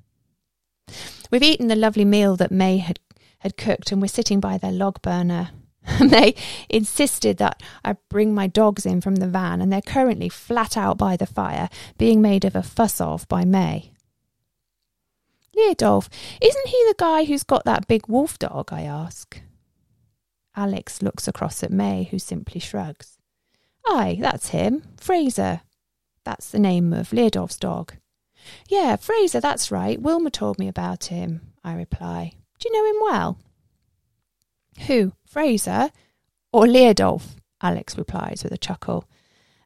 We've 1.30 1.42
eaten 1.42 1.68
the 1.68 1.76
lovely 1.76 2.04
meal 2.04 2.36
that 2.36 2.50
May 2.50 2.78
had, 2.78 3.00
had 3.38 3.56
cooked, 3.56 3.92
and 3.92 4.00
we're 4.00 4.08
sitting 4.08 4.40
by 4.40 4.58
their 4.58 4.72
log 4.72 5.00
burner. 5.02 5.50
they 6.00 6.34
insisted 6.68 7.38
that 7.38 7.62
I 7.84 7.96
bring 8.08 8.34
my 8.34 8.46
dogs 8.46 8.86
in 8.86 9.00
from 9.00 9.16
the 9.16 9.26
van, 9.26 9.60
and 9.60 9.72
they're 9.72 9.80
currently 9.82 10.28
flat 10.28 10.76
out 10.76 10.98
by 10.98 11.16
the 11.16 11.26
fire, 11.26 11.68
being 11.98 12.20
made 12.20 12.44
of 12.44 12.54
a 12.54 12.62
fuss 12.62 13.00
of 13.00 13.26
by 13.28 13.44
May. 13.44 13.91
Leodolf, 15.56 16.08
isn't 16.40 16.68
he 16.68 16.84
the 16.88 16.94
guy 16.96 17.24
who's 17.24 17.42
got 17.42 17.64
that 17.64 17.86
big 17.86 18.08
wolf 18.08 18.38
dog? 18.38 18.72
I 18.72 18.82
ask. 18.82 19.40
Alex 20.56 21.02
looks 21.02 21.28
across 21.28 21.62
at 21.62 21.70
May, 21.70 22.04
who 22.04 22.18
simply 22.18 22.60
shrugs. 22.60 23.18
Aye, 23.86 24.18
that's 24.20 24.48
him, 24.48 24.82
Fraser. 24.98 25.62
That's 26.24 26.50
the 26.50 26.58
name 26.58 26.92
of 26.92 27.10
Leodolf's 27.10 27.58
dog. 27.58 27.94
Yeah, 28.68 28.96
Fraser, 28.96 29.40
that's 29.40 29.70
right. 29.70 30.00
Wilma 30.00 30.30
told 30.30 30.58
me 30.58 30.68
about 30.68 31.06
him, 31.06 31.40
I 31.64 31.74
reply. 31.74 32.32
Do 32.58 32.68
you 32.68 32.74
know 32.74 32.90
him 32.90 33.12
well? 33.12 33.38
Who, 34.86 35.12
Fraser? 35.26 35.90
Or 36.52 36.64
Leodolf? 36.64 37.36
Alex 37.60 37.96
replies 37.96 38.42
with 38.42 38.52
a 38.52 38.58
chuckle. 38.58 39.08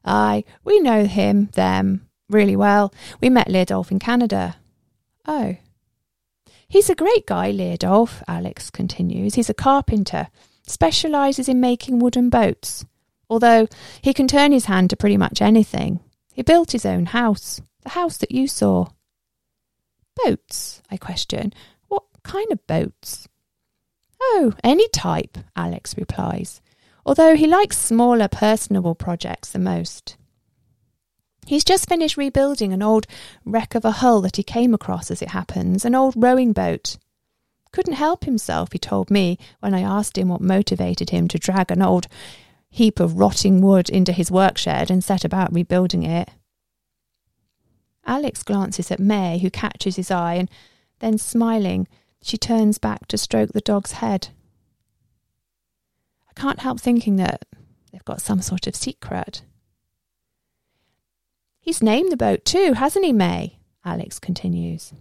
Aye, 0.05 0.43
we 0.63 0.79
know 0.79 1.05
him, 1.05 1.47
them, 1.53 2.07
really 2.29 2.55
well. 2.55 2.93
We 3.21 3.29
met 3.29 3.47
Leodolf 3.47 3.91
in 3.91 3.99
Canada. 3.99 4.57
Oh. 5.25 5.57
He's 6.69 6.89
a 6.89 6.95
great 6.95 7.25
guy, 7.25 7.51
Leodolf, 7.51 8.21
Alex 8.27 8.69
continues. 8.69 9.35
He's 9.35 9.49
a 9.49 9.53
carpenter, 9.53 10.27
specialises 10.65 11.47
in 11.47 11.61
making 11.61 11.99
wooden 11.99 12.29
boats. 12.29 12.85
Although 13.29 13.67
he 14.01 14.13
can 14.13 14.27
turn 14.27 14.51
his 14.51 14.65
hand 14.65 14.89
to 14.89 14.97
pretty 14.97 15.17
much 15.17 15.41
anything. 15.41 16.01
He 16.33 16.41
built 16.41 16.71
his 16.71 16.85
own 16.85 17.07
house, 17.07 17.61
the 17.83 17.89
house 17.89 18.17
that 18.17 18.31
you 18.31 18.47
saw. 18.47 18.87
Boats? 20.25 20.81
I 20.91 20.97
question. 20.97 21.53
What 21.87 22.03
kind 22.23 22.51
of 22.51 22.65
boats? 22.67 23.27
Oh, 24.21 24.53
any 24.63 24.87
type, 24.89 25.37
Alex 25.55 25.95
replies, 25.97 26.61
although 27.05 27.35
he 27.35 27.47
likes 27.47 27.77
smaller 27.77 28.27
personable 28.27 28.95
projects 28.95 29.51
the 29.51 29.59
most. 29.59 30.17
He's 31.47 31.63
just 31.63 31.87
finished 31.87 32.17
rebuilding 32.17 32.73
an 32.73 32.83
old 32.83 33.07
wreck 33.45 33.73
of 33.73 33.85
a 33.85 33.91
hull 33.91 34.19
that 34.21 34.35
he 34.35 34.43
came 34.43 34.73
across, 34.73 35.09
as 35.09 35.21
it 35.21 35.29
happens, 35.29 35.85
an 35.85 35.95
old 35.95 36.13
rowing 36.17 36.51
boat. 36.51 36.97
Couldn't 37.71 37.93
help 37.93 38.25
himself, 38.25 38.73
he 38.73 38.79
told 38.79 39.09
me 39.09 39.39
when 39.61 39.73
I 39.73 39.79
asked 39.79 40.17
him 40.17 40.27
what 40.27 40.41
motivated 40.41 41.11
him 41.11 41.29
to 41.29 41.39
drag 41.39 41.71
an 41.71 41.81
old 41.81 42.07
heap 42.69 42.99
of 42.99 43.17
rotting 43.17 43.61
wood 43.61 43.89
into 43.89 44.11
his 44.11 44.29
workshed 44.29 44.89
and 44.89 45.01
set 45.01 45.23
about 45.23 45.53
rebuilding 45.53 46.03
it. 46.03 46.29
Alex 48.05 48.43
glances 48.43 48.91
at 48.91 48.99
May, 48.99 49.37
who 49.39 49.49
catches 49.49 49.95
his 49.95 50.11
eye, 50.11 50.35
and 50.35 50.49
then 50.99 51.17
smiling, 51.17 51.87
she 52.21 52.37
turns 52.37 52.77
back 52.77 53.07
to 53.07 53.17
stroke 53.17 53.53
the 53.53 53.61
dog's 53.61 53.93
head. 53.93 54.29
I 56.29 56.33
can't 56.39 56.59
help 56.59 56.81
thinking 56.81 57.15
that 57.17 57.45
they've 57.91 58.03
got 58.03 58.21
some 58.21 58.41
sort 58.41 58.67
of 58.67 58.75
secret. 58.75 59.43
He's 61.67 61.83
named 61.83 62.13
the 62.13 62.15
boat 62.15 62.45
too, 62.45 62.75
hasn't 62.77 63.03
he, 63.03 63.11
May? 63.11 63.59
Alex 63.83 64.19
continues. 64.19 64.93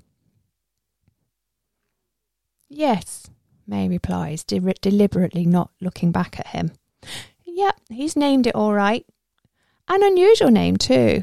Yes, 2.69 3.31
May 3.69 3.89
replies, 3.89 4.43
de- 4.43 4.75
deliberately 4.81 5.47
not 5.47 5.71
looking 5.81 6.11
back 6.11 6.41
at 6.41 6.49
him. 6.49 6.73
Yep, 7.45 7.77
he's 7.89 8.17
named 8.17 8.49
it 8.49 8.57
all 8.57 8.75
right. 8.75 9.07
An 9.87 10.03
unusual 10.03 10.51
name, 10.51 10.77
too. 10.77 11.23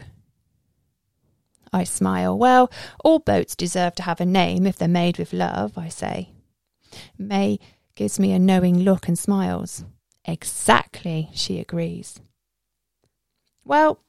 I 1.74 1.84
smile. 1.84 2.38
Well, 2.38 2.72
all 3.04 3.20
boats 3.20 3.54
deserve 3.54 3.96
to 3.96 4.04
have 4.04 4.22
a 4.22 4.26
name 4.26 4.66
if 4.66 4.78
they're 4.78 4.88
made 4.88 5.18
with 5.18 5.34
love, 5.34 5.78
I 5.78 5.90
say. 5.90 6.30
May 7.18 7.60
gives 7.96 8.18
me 8.18 8.32
a 8.32 8.40
knowing 8.40 8.80
look 8.80 9.10
and 9.10 9.20
smiles. 9.20 9.84
Exactly, 10.24 11.32
she 11.34 11.60
agrees. 11.60 12.22
Well, 13.66 14.00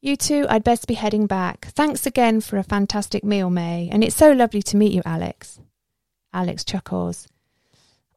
you 0.00 0.16
two, 0.16 0.46
I'd 0.48 0.64
best 0.64 0.86
be 0.86 0.94
heading 0.94 1.26
back. 1.26 1.66
Thanks 1.66 2.06
again 2.06 2.40
for 2.40 2.56
a 2.56 2.62
fantastic 2.62 3.22
meal, 3.22 3.50
May, 3.50 3.88
and 3.92 4.02
it's 4.02 4.16
so 4.16 4.32
lovely 4.32 4.62
to 4.62 4.76
meet 4.76 4.92
you, 4.92 5.02
Alex. 5.04 5.60
Alex 6.32 6.64
chuckles. 6.64 7.28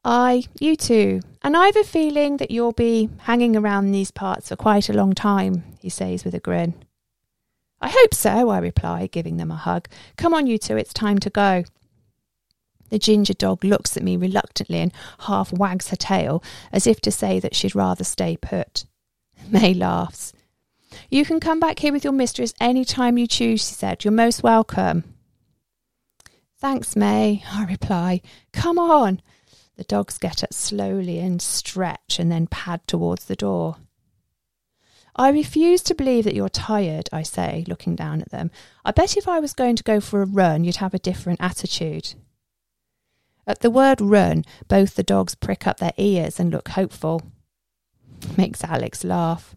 I, 0.04 0.44
you 0.60 0.76
too, 0.76 1.20
and 1.42 1.56
I've 1.56 1.76
a 1.76 1.84
feeling 1.84 2.36
that 2.36 2.50
you'll 2.50 2.72
be 2.72 3.08
hanging 3.20 3.56
around 3.56 3.90
these 3.90 4.10
parts 4.10 4.48
for 4.48 4.56
quite 4.56 4.88
a 4.88 4.94
long 4.94 5.14
time, 5.14 5.64
he 5.80 5.88
says 5.88 6.24
with 6.24 6.34
a 6.34 6.40
grin. 6.40 6.74
I 7.80 7.88
hope 7.90 8.14
so, 8.14 8.48
I 8.48 8.58
reply, 8.58 9.06
giving 9.06 9.36
them 9.36 9.50
a 9.50 9.56
hug. 9.56 9.88
Come 10.16 10.32
on, 10.34 10.46
you 10.46 10.58
two, 10.58 10.76
it's 10.76 10.92
time 10.92 11.18
to 11.18 11.30
go. 11.30 11.64
The 12.90 12.98
ginger 12.98 13.34
dog 13.34 13.64
looks 13.64 13.96
at 13.96 14.02
me 14.02 14.16
reluctantly 14.16 14.78
and 14.78 14.92
half 15.20 15.52
wags 15.52 15.88
her 15.88 15.96
tail, 15.96 16.42
as 16.70 16.86
if 16.86 17.00
to 17.02 17.10
say 17.10 17.40
that 17.40 17.54
she'd 17.54 17.74
rather 17.74 18.04
stay 18.04 18.36
put. 18.36 18.84
May 19.50 19.74
laughs. 19.74 20.32
You 21.10 21.24
can 21.24 21.40
come 21.40 21.60
back 21.60 21.78
here 21.78 21.92
with 21.92 22.04
your 22.04 22.12
mistress 22.12 22.54
any 22.60 22.84
time 22.84 23.18
you 23.18 23.26
choose, 23.26 23.66
she 23.66 23.74
said. 23.74 24.04
You're 24.04 24.12
most 24.12 24.42
welcome. 24.42 25.04
Thanks, 26.58 26.96
May, 26.96 27.44
I 27.50 27.64
reply. 27.64 28.20
Come 28.52 28.78
on. 28.78 29.20
The 29.76 29.84
dogs 29.84 30.18
get 30.18 30.44
up 30.44 30.54
slowly 30.54 31.18
and 31.18 31.42
stretch 31.42 32.18
and 32.18 32.30
then 32.30 32.46
pad 32.46 32.86
towards 32.86 33.24
the 33.24 33.36
door. 33.36 33.76
I 35.16 35.28
refuse 35.30 35.82
to 35.82 35.94
believe 35.94 36.24
that 36.24 36.34
you're 36.34 36.48
tired, 36.48 37.08
I 37.12 37.22
say, 37.22 37.64
looking 37.68 37.94
down 37.94 38.20
at 38.20 38.30
them. 38.30 38.50
I 38.84 38.90
bet 38.90 39.16
if 39.16 39.28
I 39.28 39.38
was 39.38 39.52
going 39.52 39.76
to 39.76 39.84
go 39.84 40.00
for 40.00 40.22
a 40.22 40.26
run, 40.26 40.64
you'd 40.64 40.76
have 40.76 40.94
a 40.94 40.98
different 40.98 41.40
attitude. 41.40 42.14
At 43.46 43.60
the 43.60 43.70
word 43.70 44.00
run, 44.00 44.44
both 44.66 44.94
the 44.94 45.02
dogs 45.02 45.34
prick 45.34 45.66
up 45.66 45.78
their 45.78 45.92
ears 45.98 46.40
and 46.40 46.50
look 46.50 46.68
hopeful. 46.68 47.22
Makes 48.36 48.64
Alex 48.64 49.04
laugh. 49.04 49.54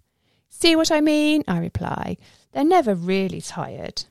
See 0.60 0.76
what 0.76 0.92
I 0.92 1.02
mean? 1.02 1.44
I 1.48 1.60
reply. 1.60 2.18
They're 2.52 2.64
never 2.64 2.96
really 2.96 3.42
tired. 3.42 4.06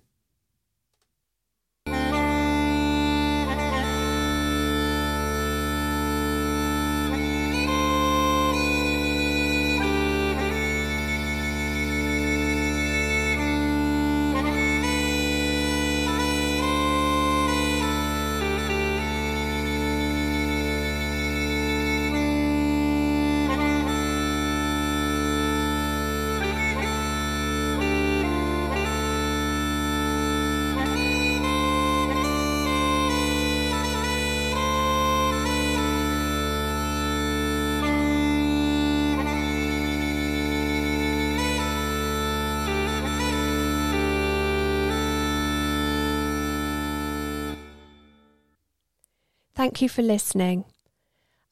Thank 49.57 49.81
you 49.81 49.89
for 49.89 50.03
listening. 50.03 50.67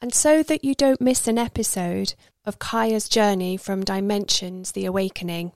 And 0.02 0.12
so 0.12 0.42
that 0.42 0.62
you 0.62 0.74
don't 0.74 1.00
miss 1.00 1.26
an 1.26 1.38
episode 1.38 2.12
of 2.44 2.58
Kaya's 2.58 3.08
journey 3.08 3.56
from 3.56 3.82
Dimensions 3.82 4.72
the 4.72 4.84
Awakening, 4.84 5.52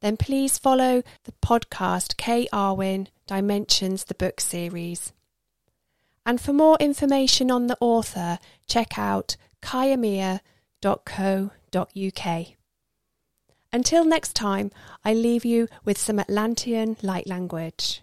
then 0.00 0.16
please 0.16 0.56
follow 0.56 1.02
the 1.24 1.32
podcast 1.44 2.16
Kay 2.16 2.46
Arwin 2.52 3.08
Dimensions 3.26 4.04
the 4.04 4.14
Book 4.14 4.40
Series. 4.40 5.12
And 6.24 6.40
for 6.40 6.52
more 6.52 6.76
information 6.78 7.50
on 7.50 7.66
the 7.66 7.76
author, 7.80 8.38
check 8.68 8.96
out 8.96 9.36
kayamia.co.uk. 9.60 12.46
Until 13.72 14.04
next 14.04 14.34
time, 14.34 14.70
I 15.04 15.12
leave 15.12 15.44
you 15.44 15.66
with 15.84 15.98
some 15.98 16.20
Atlantean 16.20 16.96
light 17.02 17.26
language. 17.26 18.02